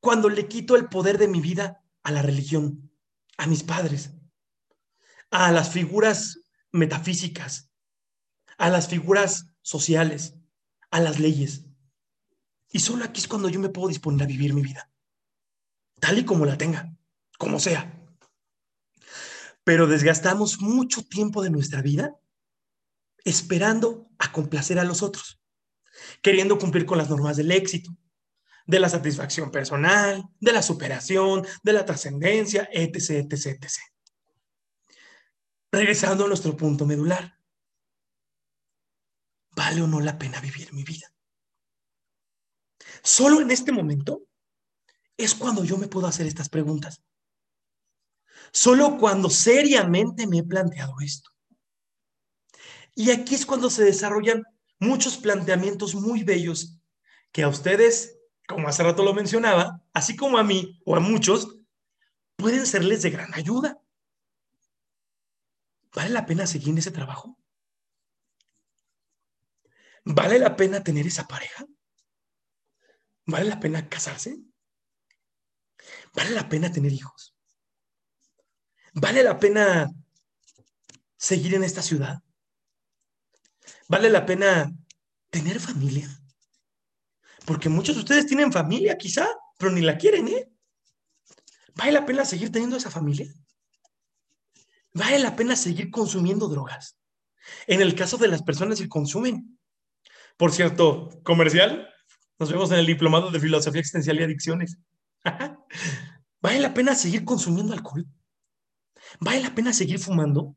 [0.05, 2.93] cuando le quito el poder de mi vida a la religión,
[3.39, 4.11] a mis padres,
[5.31, 6.41] a las figuras
[6.73, 7.71] metafísicas,
[8.59, 10.35] a las figuras sociales,
[10.91, 11.65] a las leyes.
[12.71, 14.93] Y solo aquí es cuando yo me puedo disponer a vivir mi vida,
[16.05, 16.95] tal y como la tenga,
[17.39, 17.99] como sea.
[19.65, 22.15] Pero desgastamos mucho tiempo de nuestra vida
[23.25, 25.41] esperando a complacer a los otros,
[26.21, 27.97] queriendo cumplir con las normas del éxito,
[28.67, 33.79] de la satisfacción personal, de la superación, de la trascendencia, etc., etc., etc.
[35.73, 37.39] Regresando a nuestro punto medular.
[39.57, 41.11] ¿Vale o no la pena vivir mi vida?
[43.03, 44.25] Solo en este momento
[45.17, 47.03] es cuando yo me puedo hacer estas preguntas.
[48.53, 51.31] Solo cuando seriamente me he planteado esto.
[52.95, 54.45] Y aquí es cuando se desarrollan
[54.79, 56.79] muchos planteamientos muy bellos
[57.33, 61.59] que a ustedes como hace rato lo mencionaba, así como a mí o a muchos,
[62.37, 63.81] pueden serles de gran ayuda.
[65.95, 67.39] ¿Vale la pena seguir en ese trabajo?
[70.05, 71.65] ¿Vale la pena tener esa pareja?
[73.27, 74.39] ¿Vale la pena casarse?
[76.15, 77.35] ¿Vale la pena tener hijos?
[78.93, 79.91] ¿Vale la pena
[81.17, 82.23] seguir en esta ciudad?
[83.89, 84.73] ¿Vale la pena
[85.31, 86.09] tener familia?
[87.45, 90.49] Porque muchos de ustedes tienen familia, quizá, pero ni la quieren, ¿eh?
[91.75, 93.33] ¿Vale la pena seguir teniendo esa familia?
[94.93, 96.99] ¿Vale la pena seguir consumiendo drogas?
[97.67, 99.59] En el caso de las personas que consumen.
[100.37, 101.89] Por cierto, comercial,
[102.39, 104.79] nos vemos en el diplomado de filosofía existencial y adicciones.
[106.41, 108.07] ¿Vale la pena seguir consumiendo alcohol?
[109.21, 110.57] ¿Vale la pena seguir fumando?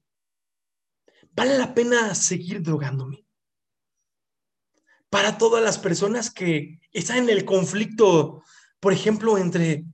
[1.32, 3.28] ¿Vale la pena seguir drogándome?
[5.10, 8.44] para todas las personas que están en el conflicto,
[8.80, 9.86] por ejemplo, entre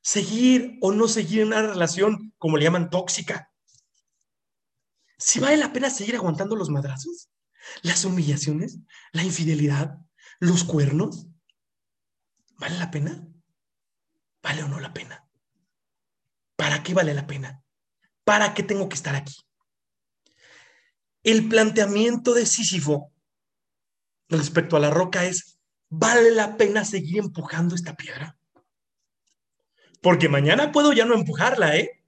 [0.00, 3.50] seguir o no seguir una relación, como le llaman, tóxica.
[5.18, 7.28] si vale la pena seguir aguantando los madrazos,
[7.82, 8.80] las humillaciones,
[9.12, 9.98] la infidelidad,
[10.40, 11.28] los cuernos.
[12.58, 13.28] ¿Vale la pena?
[14.42, 15.24] ¿Vale o no la pena?
[16.56, 17.62] ¿Para qué vale la pena?
[18.24, 19.36] ¿Para qué tengo que estar aquí?
[21.22, 23.12] El planteamiento de Sísifo
[24.28, 28.36] respecto a la roca es, ¿vale la pena seguir empujando esta piedra?
[30.00, 32.02] Porque mañana puedo ya no empujarla, ¿eh?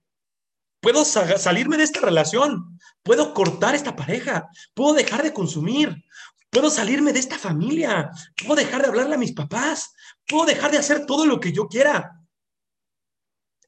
[0.81, 6.05] Puedo salirme de esta relación, puedo cortar esta pareja, puedo dejar de consumir,
[6.51, 8.11] puedo salirme de esta familia,
[8.44, 9.94] puedo dejar de hablarle a mis papás,
[10.27, 12.20] puedo dejar de hacer todo lo que yo quiera.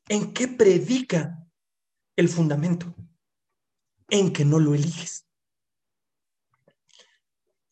[0.09, 1.45] ¿En qué predica
[2.17, 2.95] el fundamento?
[4.09, 5.29] En que no lo eliges.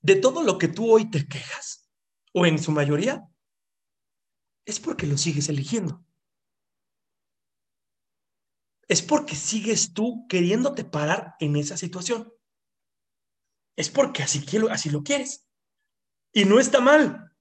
[0.02, 1.90] De todo lo que tú hoy te quejas,
[2.32, 3.26] o en su mayoría,
[4.66, 6.04] es porque lo sigues eligiendo.
[8.88, 12.32] Es porque sigues tú queriéndote parar en esa situación.
[13.76, 15.48] Es porque así, así lo quieres.
[16.32, 17.32] Y no está mal.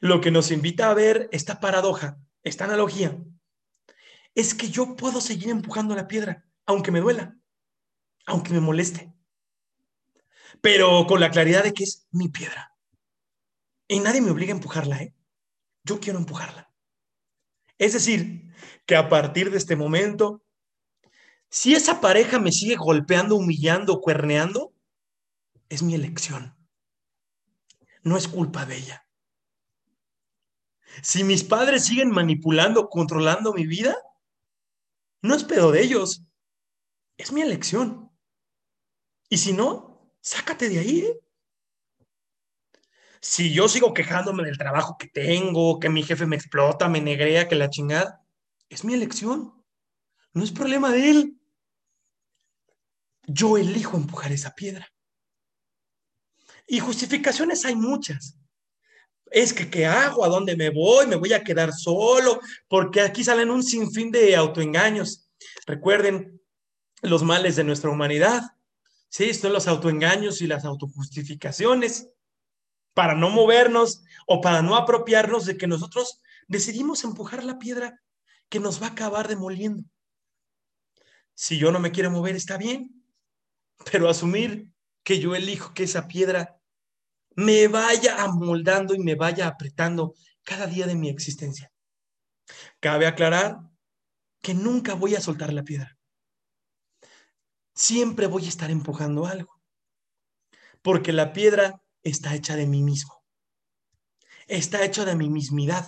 [0.00, 3.22] Lo que nos invita a ver esta paradoja, esta analogía,
[4.34, 7.36] es que yo puedo seguir empujando la piedra, aunque me duela,
[8.26, 9.12] aunque me moleste,
[10.60, 12.74] pero con la claridad de que es mi piedra.
[13.88, 15.14] Y nadie me obliga a empujarla, ¿eh?
[15.84, 16.72] Yo quiero empujarla.
[17.78, 18.52] Es decir,
[18.86, 20.44] que a partir de este momento,
[21.48, 24.74] si esa pareja me sigue golpeando, humillando, cuerneando,
[25.68, 26.56] es mi elección.
[28.02, 29.06] No es culpa de ella.
[31.02, 33.96] Si mis padres siguen manipulando, controlando mi vida,
[35.22, 36.22] no es pedo de ellos.
[37.16, 38.10] Es mi elección.
[39.28, 41.00] Y si no, sácate de ahí.
[41.00, 41.20] ¿eh?
[43.20, 47.48] Si yo sigo quejándome del trabajo que tengo, que mi jefe me explota, me negrea,
[47.48, 48.24] que la chingada,
[48.68, 49.54] es mi elección.
[50.32, 51.40] No es problema de él.
[53.26, 54.90] Yo elijo empujar esa piedra.
[56.66, 58.39] Y justificaciones hay muchas.
[59.30, 60.24] Es que, ¿qué hago?
[60.24, 61.06] ¿A dónde me voy?
[61.06, 62.40] ¿Me voy a quedar solo?
[62.68, 65.30] Porque aquí salen un sinfín de autoengaños.
[65.66, 66.40] Recuerden
[67.02, 68.42] los males de nuestra humanidad.
[69.08, 72.08] Sí, son los autoengaños y las autojustificaciones
[72.94, 78.00] para no movernos o para no apropiarnos de que nosotros decidimos empujar la piedra
[78.48, 79.84] que nos va a acabar demoliendo.
[81.34, 83.04] Si yo no me quiero mover, está bien,
[83.90, 84.68] pero asumir
[85.04, 86.59] que yo elijo que esa piedra
[87.36, 91.72] me vaya amoldando y me vaya apretando cada día de mi existencia.
[92.80, 93.58] Cabe aclarar
[94.40, 95.96] que nunca voy a soltar la piedra.
[97.74, 99.60] Siempre voy a estar empujando algo,
[100.82, 103.22] porque la piedra está hecha de mí mismo.
[104.46, 105.86] Está hecha de mi mismidad.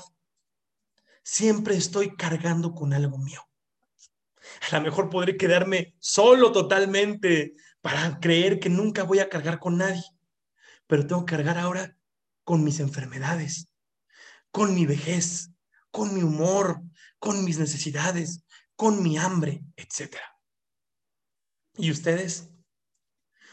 [1.23, 3.41] Siempre estoy cargando con algo mío.
[4.71, 9.79] A lo mejor podré quedarme solo totalmente para creer que nunca voy a cargar con
[9.79, 10.05] nadie,
[10.87, 11.97] pero tengo que cargar ahora
[12.45, 13.73] con mis enfermedades,
[14.51, 15.51] con mi vejez,
[15.91, 16.83] con mi humor,
[17.19, 18.45] con mis necesidades,
[18.77, 20.17] con mi hambre, etc.
[21.77, 22.53] ¿Y ustedes?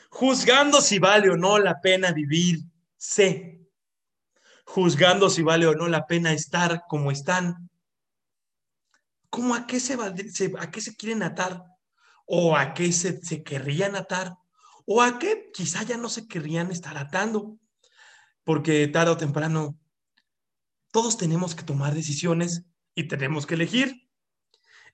[0.10, 2.60] juzgando si vale o no la pena vivir,
[2.98, 3.62] sé,
[4.66, 7.70] juzgando si vale o no la pena estar como están.
[9.30, 11.64] ¿Cómo a qué se, a qué se quieren atar?
[12.26, 14.36] ¿O a qué se, se querrían atar?
[14.92, 17.60] ¿O a qué quizá ya no se querrían estar atando?
[18.44, 19.78] Porque tarde o temprano
[20.92, 24.10] todos tenemos que tomar decisiones y tenemos que elegir.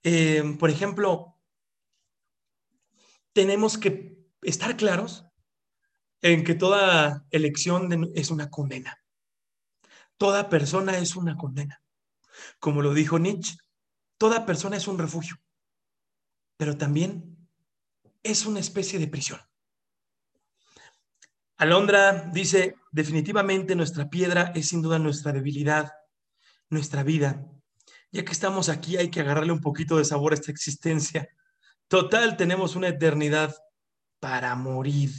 [0.04, 1.40] Eh, por ejemplo,
[3.32, 5.24] tenemos que estar claros
[6.22, 9.02] en que toda elección es una condena.
[10.18, 11.82] Toda persona es una condena.
[12.60, 13.56] Como lo dijo Nietzsche,
[14.18, 15.38] toda persona es un refugio,
[16.58, 17.48] pero también
[18.24, 19.40] es una especie de prisión.
[21.58, 25.94] Alondra dice, definitivamente nuestra piedra es sin duda nuestra debilidad,
[26.70, 27.46] nuestra vida.
[28.12, 31.30] Ya que estamos aquí hay que agarrarle un poquito de sabor a esta existencia.
[31.88, 33.56] Total, tenemos una eternidad
[34.20, 35.12] para morir.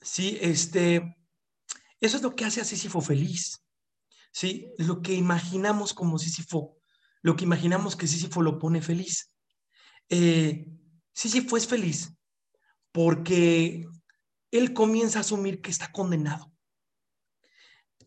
[0.00, 1.16] Sí, este,
[2.00, 3.62] eso es lo que hace a Sísifo feliz.
[4.32, 6.78] Sí, lo que imaginamos como Sísifo,
[7.22, 9.32] lo que imaginamos que Sísifo lo pone feliz.
[10.08, 10.66] Eh,
[11.12, 12.16] Sísifo es feliz
[12.92, 13.86] porque
[14.50, 16.52] él comienza a asumir que está condenado.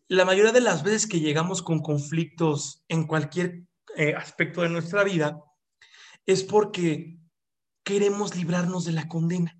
[0.08, 3.64] La mayoría de las veces que llegamos con conflictos en cualquier
[3.96, 5.42] eh, aspecto de nuestra vida
[6.26, 7.18] es porque
[7.82, 9.58] queremos librarnos de la condena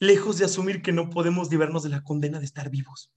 [0.00, 3.12] lejos de asumir que no podemos librarnos de la condena de estar vivos.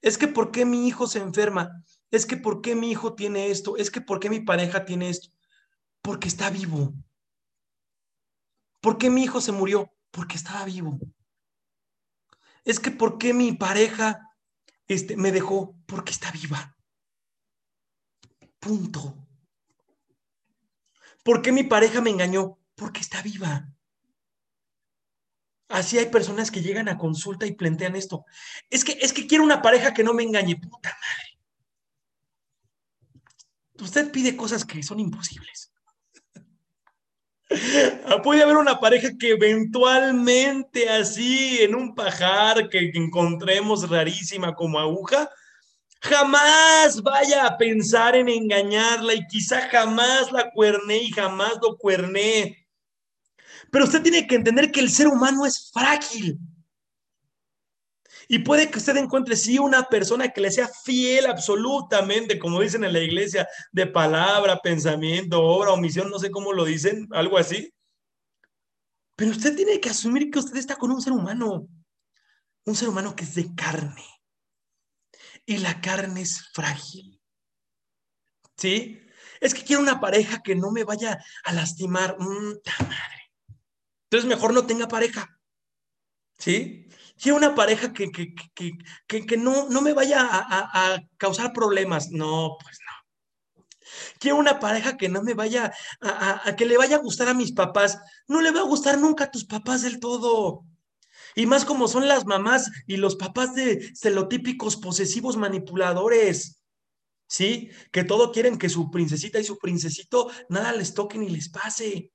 [0.00, 1.84] Es que ¿por qué mi hijo se enferma?
[2.10, 3.76] Es que ¿por qué mi hijo tiene esto?
[3.76, 5.30] Es que ¿por qué mi pareja tiene esto?
[6.00, 6.94] Porque está vivo.
[8.80, 9.93] ¿por qué mi hijo se murió?
[10.14, 11.00] Porque estaba vivo.
[12.64, 14.30] Es que ¿por qué mi pareja
[14.86, 15.76] este, me dejó?
[15.86, 16.76] Porque está viva.
[18.60, 19.26] Punto.
[21.24, 22.60] ¿Por qué mi pareja me engañó?
[22.76, 23.68] Porque está viva.
[25.68, 28.24] Así hay personas que llegan a consulta y plantean esto.
[28.70, 30.54] Es que, es que quiero una pareja que no me engañe.
[30.56, 31.40] Puta madre.
[33.80, 35.73] Usted pide cosas que son imposibles.
[38.22, 45.28] Puede haber una pareja que eventualmente así en un pajar que encontremos rarísima como aguja,
[46.00, 52.66] jamás vaya a pensar en engañarla y quizá jamás la cuerné y jamás lo cuerné.
[53.70, 56.38] Pero usted tiene que entender que el ser humano es frágil.
[58.28, 62.84] Y puede que usted encuentre, sí, una persona que le sea fiel absolutamente, como dicen
[62.84, 67.72] en la iglesia, de palabra, pensamiento, obra, omisión, no sé cómo lo dicen, algo así.
[69.16, 71.68] Pero usted tiene que asumir que usted está con un ser humano,
[72.64, 74.04] un ser humano que es de carne.
[75.46, 77.20] Y la carne es frágil.
[78.56, 79.00] ¿Sí?
[79.40, 82.16] Es que quiero una pareja que no me vaya a lastimar.
[82.18, 83.32] Mm, madre!
[84.04, 85.38] Entonces mejor no tenga pareja.
[86.44, 86.86] ¿Sí?
[87.18, 92.10] Quiero una pareja que, que, no, no, me vaya a, causar problemas.
[92.10, 93.92] No, pues no.
[94.18, 95.72] Quiero una pareja que no me vaya
[96.02, 97.98] a, a, que le vaya a gustar a mis papás.
[98.28, 100.66] No le va a gustar nunca a tus papás del todo.
[101.34, 106.60] Y más como son las mamás y los papás de celotípicos posesivos manipuladores.
[107.26, 107.70] ¿Sí?
[107.90, 112.10] Que todo quieren que su princesita y su princesito nada les toque ni les pase.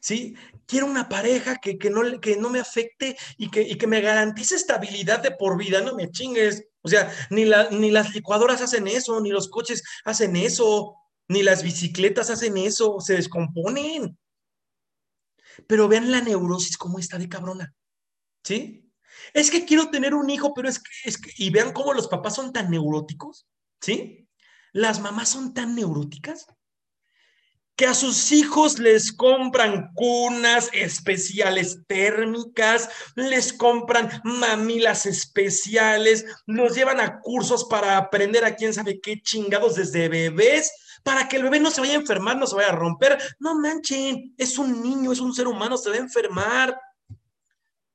[0.00, 0.36] ¿Sí?
[0.66, 5.22] Quiero una pareja que, no, que no me afecte y que, que me garantice estabilidad
[5.22, 6.64] de por vida, no me chingues.
[6.82, 10.96] O sea, ni, ni las licuadoras hacen eso, ni los coches hacen eso,
[11.28, 14.18] ni las bicicletas hacen eso, se descomponen.
[15.66, 17.74] Pero vean la neurosis cómo está de cabrona,
[18.44, 18.90] ¿sí?
[19.34, 22.08] Es que quiero tener un hijo, pero es que, es que, y vean cómo los
[22.08, 23.46] papás son tan neuróticos,
[23.80, 24.28] ¿sí?
[24.72, 26.46] Las mamás son tan neuróticas
[27.78, 36.98] que a sus hijos les compran cunas especiales térmicas, les compran mamilas especiales, los llevan
[36.98, 40.72] a cursos para aprender a quién sabe qué chingados desde bebés,
[41.04, 43.16] para que el bebé no se vaya a enfermar, no se vaya a romper.
[43.38, 46.76] No manchen, es un niño, es un ser humano, se va a enfermar.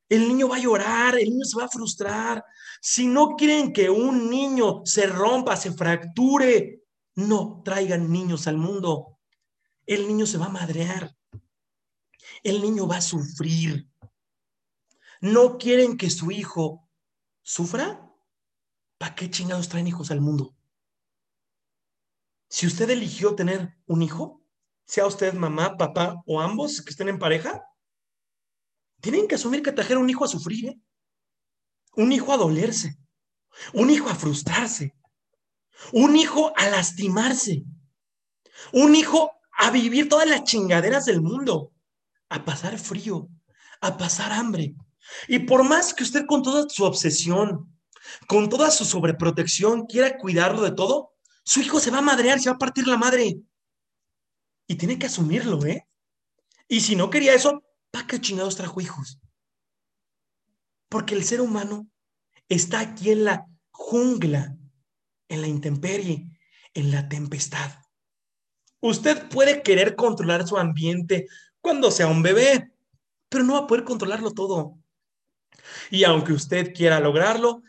[0.07, 2.41] El niño va a llorar, el niño se va a frustrar.
[2.79, 6.83] Si no quieren que un niño se rompa, se fracture,
[7.15, 9.12] no traigan niños al mundo
[9.85, 11.15] el niño se va a madrear.
[12.43, 13.89] El niño va a sufrir.
[15.21, 16.89] ¿No quieren que su hijo
[17.41, 18.11] sufra?
[18.97, 20.55] ¿Para qué chingados traen hijos al mundo?
[22.49, 24.41] Si usted eligió tener un hijo,
[24.85, 27.63] sea usted mamá, papá o ambos que estén en pareja,
[29.01, 30.81] tienen que asumir que trajeron un hijo a sufrir, ¿eh?
[31.95, 32.97] un hijo a dolerse,
[33.73, 34.95] un hijo a frustrarse,
[35.91, 37.63] un hijo a lastimarse,
[38.71, 39.31] un hijo
[39.63, 41.71] a vivir todas las chingaderas del mundo,
[42.27, 43.29] a pasar frío,
[43.79, 44.75] a pasar hambre.
[45.29, 47.73] Y por más que usted con toda su obsesión,
[48.27, 51.13] con toda su sobreprotección quiera cuidarlo de todo,
[51.45, 53.37] su hijo se va a madrear, se va a partir la madre.
[54.67, 55.87] Y tiene que asumirlo, ¿eh?
[56.67, 59.21] Y si no quería eso, ¿para qué chingados trajo hijos?
[60.89, 61.87] Porque el ser humano
[62.49, 64.57] está aquí en la jungla,
[65.29, 66.27] en la intemperie,
[66.73, 67.82] en la tempestad.
[68.83, 71.27] Usted puede querer controlar su ambiente
[71.61, 72.73] cuando sea un bebé,
[73.29, 74.77] pero no va a poder controlarlo todo.
[75.89, 77.63] Y aunque usted quiera lograrlo,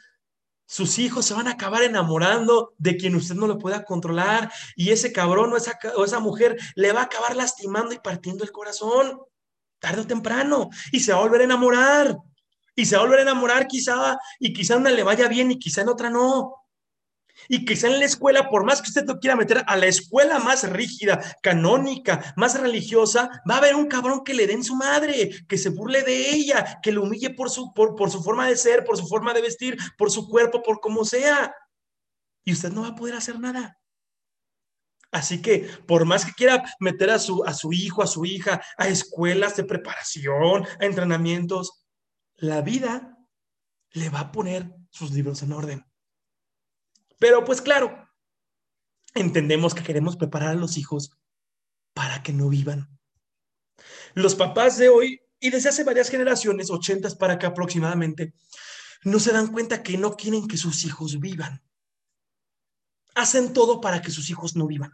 [0.67, 4.91] sus hijos se van a acabar enamorando de quien usted no lo pueda controlar y
[4.91, 9.21] ese cabrón o esa, mujer le va a acabar lastimando y partiendo el corazón,
[9.79, 12.17] tarde o temprano, y se va a volver a enamorar.
[12.75, 15.61] Y se va a volver a enamorar quizá, y quizá una le vaya bien y
[15.61, 16.64] quizá en otra no.
[17.49, 20.39] Y quizá en la escuela, por más que usted lo quiera meter a la escuela
[20.39, 25.31] más rígida, canónica, más religiosa, va a haber un cabrón que le den su madre,
[25.49, 28.57] que se burle de ella, que lo humille por su, por, por su forma de
[28.57, 31.55] ser, por su forma de vestir, por su cuerpo, por como sea.
[32.45, 33.79] Y usted no va a poder hacer nada.
[35.15, 38.61] Así que por más que quiera meter a su, a su hijo, a su hija,
[38.77, 41.85] a escuelas de preparación, a entrenamientos,
[42.35, 43.17] la vida
[43.93, 45.85] le va a poner sus libros en orden.
[47.19, 48.09] Pero pues claro,
[49.15, 51.17] entendemos que queremos preparar a los hijos
[51.93, 52.89] para que no vivan.
[54.15, 58.35] Los papás de hoy y desde hace varias generaciones, ochentas para acá aproximadamente,
[59.03, 61.63] no se dan cuenta que no quieren que sus hijos vivan.
[63.15, 64.93] Hacen todo para que sus hijos no vivan.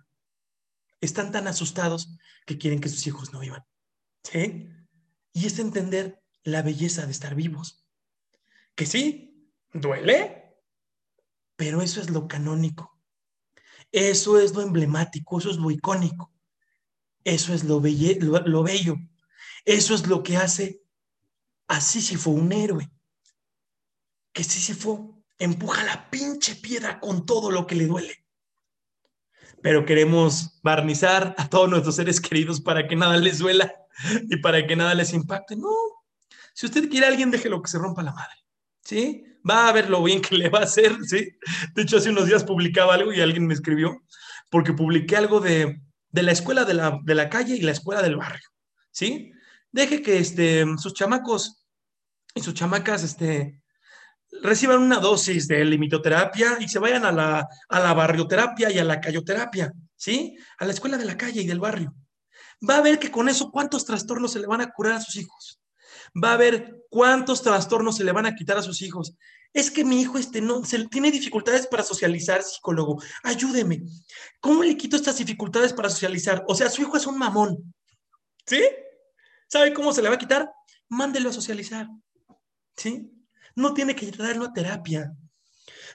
[1.00, 2.16] Están tan asustados
[2.46, 3.64] que quieren que sus hijos no vivan.
[4.24, 4.68] ¿Sí?
[5.32, 7.84] y es entender la belleza de estar vivos.
[8.74, 10.39] Que sí, duele,
[11.61, 12.98] pero eso es lo canónico.
[13.92, 16.32] Eso es lo emblemático, eso es lo icónico.
[17.22, 18.96] Eso es lo, lo, bello.
[19.66, 20.82] Eso es lo que hace
[21.68, 22.90] a Sísifo un héroe.
[24.32, 28.24] Que Sísifo empuja la pinche piedra con todo lo que le duele.
[29.61, 33.70] Pero queremos barnizar a todos nuestros seres queridos para que nada les duela
[34.30, 35.56] y para que nada les impacte.
[35.56, 35.68] No.
[36.54, 38.36] Si usted quiere a alguien, déjelo que se rompa la madre.
[38.82, 39.26] ¿Sí?
[39.49, 41.28] Va a ver lo bien que le va a hacer, ¿sí?
[41.74, 44.03] De hecho, hace unos días publicaba algo y alguien me escribió,
[44.51, 45.80] porque publiqué algo de,
[46.11, 48.49] de la escuela de la, de la, calle y la escuela del barrio,
[48.91, 49.32] ¿sí?
[49.72, 51.64] Deje que este, sus chamacos
[52.34, 53.62] y sus chamacas este,
[54.43, 58.84] reciban una dosis de limitoterapia y se vayan a la, a la barrioterapia y a
[58.84, 60.36] la cayoterapia, ¿sí?
[60.59, 61.95] A la escuela de la calle y del barrio.
[62.68, 65.16] Va a ver que con eso cuántos trastornos se le van a curar a sus
[65.16, 65.59] hijos
[66.14, 69.14] va a ver cuántos trastornos se le van a quitar a sus hijos.
[69.52, 73.02] Es que mi hijo este no se, tiene dificultades para socializar, psicólogo.
[73.22, 73.82] Ayúdeme.
[74.40, 76.44] ¿Cómo le quito estas dificultades para socializar?
[76.46, 77.74] O sea, su hijo es un mamón.
[78.46, 78.62] ¿Sí?
[79.48, 80.50] ¿Sabe cómo se le va a quitar?
[80.88, 81.88] Mándelo a socializar.
[82.76, 83.11] ¿Sí?
[83.56, 85.12] No tiene que traerlo a terapia.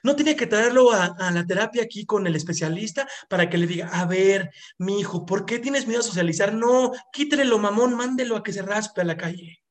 [0.03, 3.87] No tiene que traerlo a, la terapia aquí con el especialista para que le diga,
[3.87, 6.53] a ver, mi hijo, ¿por qué tienes miedo a socializar?
[6.53, 9.64] No, quítele lo mamón, mándelo a que se raspe a la calle.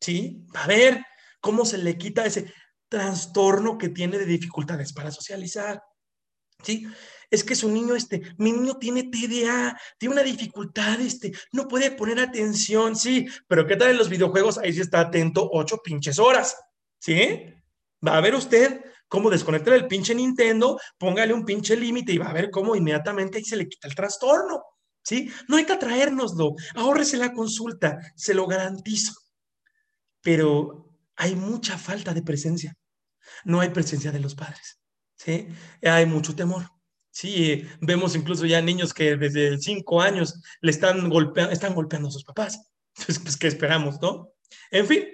[0.00, 0.46] ¿Sí?
[0.54, 1.04] A ver
[1.40, 2.52] cómo se le quita ese
[2.88, 5.82] trastorno que tiene de dificultades para socializar,
[6.62, 6.86] ¿sí?
[7.30, 11.92] Es que su niño, este, mi niño tiene TDA, tiene una dificultad, este, no puede
[11.92, 14.58] poner atención, sí, pero ¿qué tal en los videojuegos?
[14.58, 16.56] Ahí sí está atento ocho pinches horas,
[16.98, 17.44] ¿sí?
[18.06, 22.30] Va a ver usted cómo desconectar el pinche Nintendo, póngale un pinche límite y va
[22.30, 24.64] a ver cómo inmediatamente ahí se le quita el trastorno,
[25.04, 25.30] ¿sí?
[25.46, 29.12] No hay que atraérnoslo, ahórrese la consulta, se lo garantizo
[30.22, 32.76] pero hay mucha falta de presencia.
[33.44, 34.80] No hay presencia de los padres,
[35.16, 35.48] ¿sí?
[35.82, 36.70] Hay mucho temor.
[37.10, 41.10] Sí, vemos incluso ya niños que desde cinco años le están,
[41.50, 42.70] están golpeando a sus papás.
[42.96, 44.32] Entonces, pues, ¿qué esperamos, no?
[44.70, 45.04] En fin,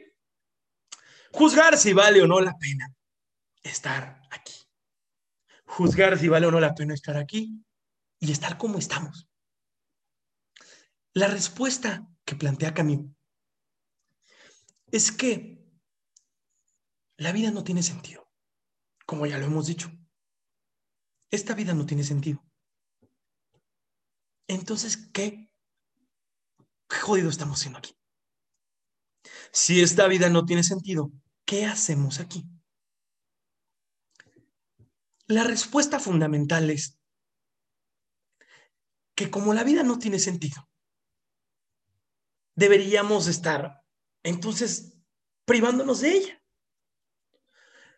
[1.32, 2.92] juzgar si vale o no la pena
[3.62, 4.54] estar aquí.
[5.64, 7.64] Juzgar si vale o no la pena estar aquí
[8.20, 9.28] y estar como estamos.
[11.12, 13.15] La respuesta que plantea Camilo
[14.90, 15.64] es que
[17.16, 18.30] la vida no tiene sentido,
[19.06, 19.90] como ya lo hemos dicho.
[21.30, 22.44] Esta vida no tiene sentido.
[24.48, 25.50] Entonces, ¿qué?
[26.88, 27.96] ¿Qué jodido estamos haciendo aquí?
[29.52, 31.10] Si esta vida no tiene sentido,
[31.44, 32.44] ¿qué hacemos aquí?
[35.26, 37.00] La respuesta fundamental es
[39.16, 40.68] que como la vida no tiene sentido,
[42.54, 43.85] deberíamos estar
[44.26, 44.98] entonces
[45.44, 46.42] privándonos de ella.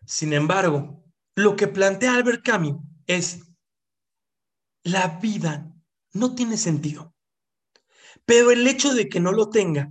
[0.05, 1.05] Sin embargo,
[1.35, 3.41] lo que plantea Albert Camus es,
[4.83, 5.73] la vida
[6.13, 7.15] no tiene sentido,
[8.27, 9.91] pero el hecho de que no lo tenga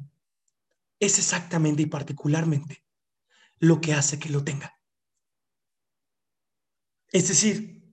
[1.00, 2.86] es exactamente y particularmente
[3.58, 4.80] lo que hace que lo tenga.
[7.12, 7.84] Es decir,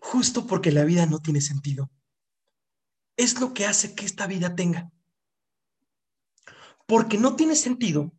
[0.00, 1.90] justo porque la vida no tiene sentido,
[3.16, 4.92] es lo que hace que esta vida tenga
[6.90, 8.12] porque no tiene sentido,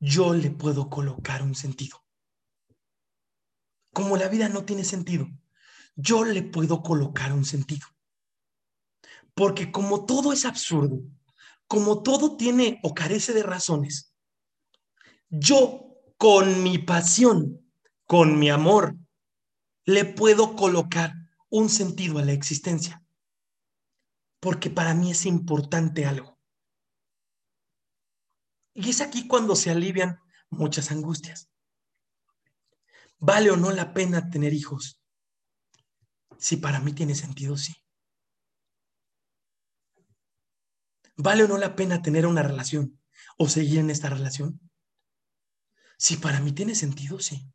[0.00, 2.04] yo le puedo colocar un sentido.
[3.94, 5.26] Como la vida no tiene sentido,
[5.96, 7.86] yo le puedo colocar un sentido.
[9.32, 11.00] Porque como todo es absurdo,
[11.68, 14.14] como todo tiene o carece de razones,
[15.30, 17.66] yo con mi pasión,
[18.04, 18.94] con mi amor,
[19.86, 21.14] le puedo colocar
[21.48, 23.02] un sentido a la existencia.
[24.38, 26.37] Porque para mí es importante algo.
[28.80, 30.20] Y es aquí cuando se alivian
[30.50, 31.50] muchas angustias.
[33.18, 35.02] ¿Vale o no la pena tener hijos?
[36.38, 37.74] Si para mí tiene sentido, sí.
[41.16, 43.00] ¿Vale o no la pena tener una relación
[43.36, 44.60] o seguir en esta relación?
[45.96, 47.52] Si para mí tiene sentido, sí.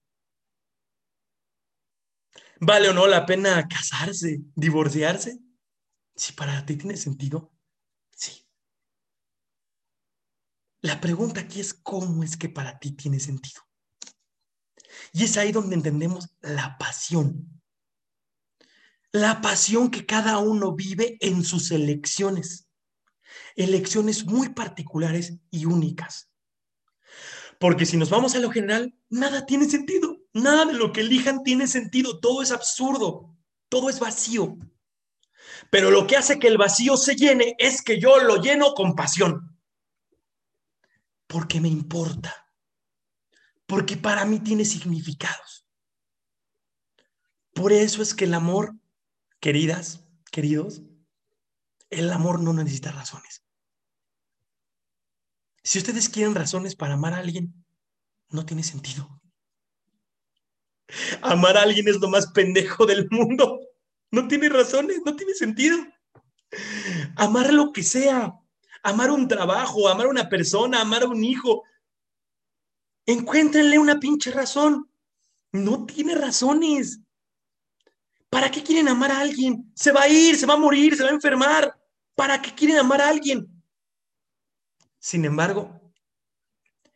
[2.59, 5.39] ¿Vale o no la pena casarse, divorciarse?
[6.17, 7.52] Si para ti tiene sentido,
[10.83, 13.61] La pregunta aquí es cómo es que para ti tiene sentido.
[15.13, 17.61] Y es ahí donde entendemos la pasión.
[19.13, 22.67] La pasión que cada uno vive en sus elecciones.
[23.55, 26.29] Elecciones muy particulares y únicas.
[27.61, 30.17] Porque si nos vamos a lo general, nada tiene sentido.
[30.33, 32.19] Nada de lo que elijan tiene sentido.
[32.19, 33.37] Todo es absurdo.
[33.69, 34.57] Todo es vacío.
[35.69, 38.95] Pero lo que hace que el vacío se llene es que yo lo lleno con
[38.95, 39.52] pasión.
[41.33, 42.47] Porque me importa,
[43.65, 45.67] porque para mí tiene significados.
[47.55, 48.75] Por eso es que el amor,
[49.39, 50.83] queridas, queridos,
[51.89, 53.43] el amor no necesita razones.
[55.63, 57.65] Si ustedes quieren razones para amar a alguien,
[58.29, 59.19] no tiene sentido.
[61.23, 63.59] Amar a alguien es lo más pendejo del mundo.
[64.11, 65.79] No tiene razones, no tiene sentido.
[67.15, 68.39] Amar lo que sea,
[68.83, 71.63] amar un trabajo, amar una persona, amar un hijo.
[73.05, 74.89] Encuéntrenle una pinche razón.
[75.51, 76.99] No tiene razones.
[78.29, 79.71] ¿Para qué quieren amar a alguien?
[79.75, 81.79] Se va a ir, se va a morir, se va a enfermar.
[82.15, 83.47] ¿Para qué quieren amar a alguien?
[84.99, 85.81] Sin embargo,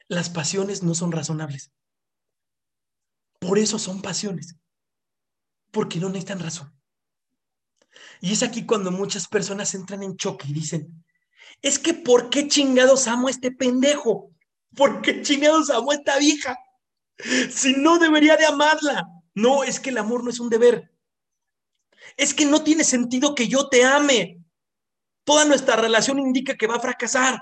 [0.07, 1.71] las pasiones no son razonables.
[3.39, 4.55] Por eso son pasiones.
[5.71, 6.73] Porque no necesitan razón.
[8.19, 11.05] Y es aquí cuando muchas personas entran en choque y dicen,
[11.61, 14.31] es que ¿por qué chingados amo a este pendejo?
[14.75, 16.57] ¿Por qué chingados amo a esta vieja?
[17.49, 19.07] Si no debería de amarla.
[19.33, 20.91] No, es que el amor no es un deber.
[22.15, 24.39] Es que no tiene sentido que yo te ame.
[25.23, 27.41] Toda nuestra relación indica que va a fracasar.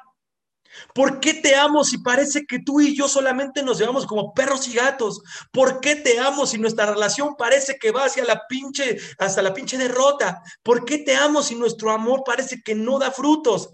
[0.94, 4.68] ¿Por qué te amo si parece que tú y yo solamente nos llevamos como perros
[4.68, 5.22] y gatos?
[5.52, 9.54] ¿Por qué te amo si nuestra relación parece que va hacia la pinche, hasta la
[9.54, 10.42] pinche derrota?
[10.64, 13.74] ¿Por qué te amo si nuestro amor parece que no da frutos?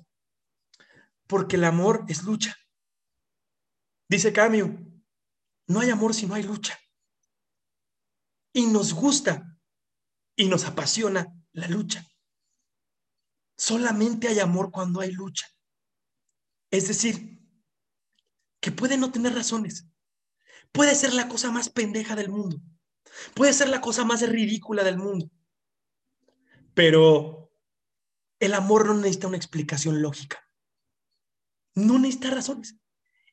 [1.32, 2.53] Porque el amor es lucha.
[4.09, 4.77] Dice Camio,
[5.65, 6.77] no hay amor si no hay lucha.
[8.51, 9.57] Y nos gusta
[10.36, 12.05] y nos apasiona la lucha.
[13.57, 15.47] Solamente hay amor cuando hay lucha.
[16.69, 17.39] Es decir,
[18.59, 19.88] que puede no tener razones.
[20.73, 22.61] Puede ser la cosa más pendeja del mundo.
[23.36, 25.32] Puede ser la cosa más ridícula del mundo.
[26.73, 27.53] Pero
[28.38, 30.45] el amor no necesita una explicación lógica.
[31.76, 32.76] No necesita razones.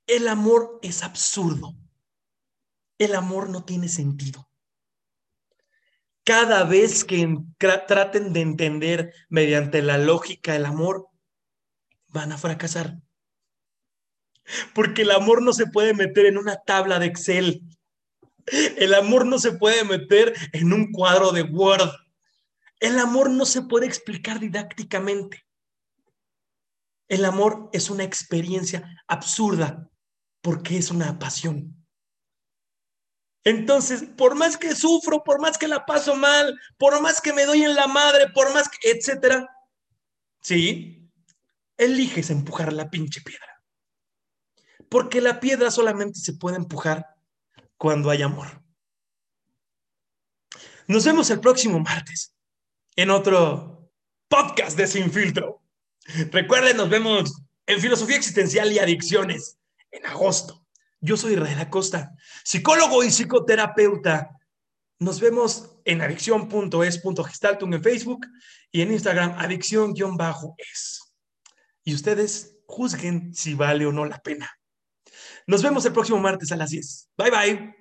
[0.07, 1.74] El amor es absurdo.
[2.99, 4.49] El amor no tiene sentido.
[6.24, 7.26] Cada vez que
[7.59, 11.09] traten de entender mediante la lógica el amor,
[12.09, 12.99] van a fracasar.
[14.74, 17.62] Porque el amor no se puede meter en una tabla de Excel.
[18.47, 21.91] El amor no se puede meter en un cuadro de Word.
[22.80, 25.45] El amor no se puede explicar didácticamente.
[27.09, 29.89] El amor es una experiencia absurda
[30.43, 31.75] porque es una pasión.
[33.45, 37.47] Entonces, por más que sufro, por más que la paso mal, por más que me
[37.47, 39.49] doy en la madre, por más que, etcétera,
[40.43, 41.11] sí,
[41.77, 43.49] eliges empujar la pinche piedra
[44.89, 47.07] porque la piedra solamente se puede empujar
[47.77, 48.63] cuando hay amor.
[50.87, 52.35] Nos vemos el próximo martes
[52.97, 53.91] en otro
[54.29, 55.63] podcast de Sin Filtro.
[56.33, 59.59] Recuerden, nos vemos en Filosofía Existencial y Adicciones
[59.91, 60.67] en agosto.
[61.01, 64.31] Yo soy Israel Acosta, psicólogo y psicoterapeuta.
[64.99, 68.27] Nos vemos en adicción.es.gestaltung en Facebook
[68.73, 71.01] y en Instagram adicción-es.
[71.85, 74.51] Y ustedes juzguen si vale o no la pena.
[75.47, 77.11] Nos vemos el próximo martes a las 10.
[77.17, 77.78] Bye bye.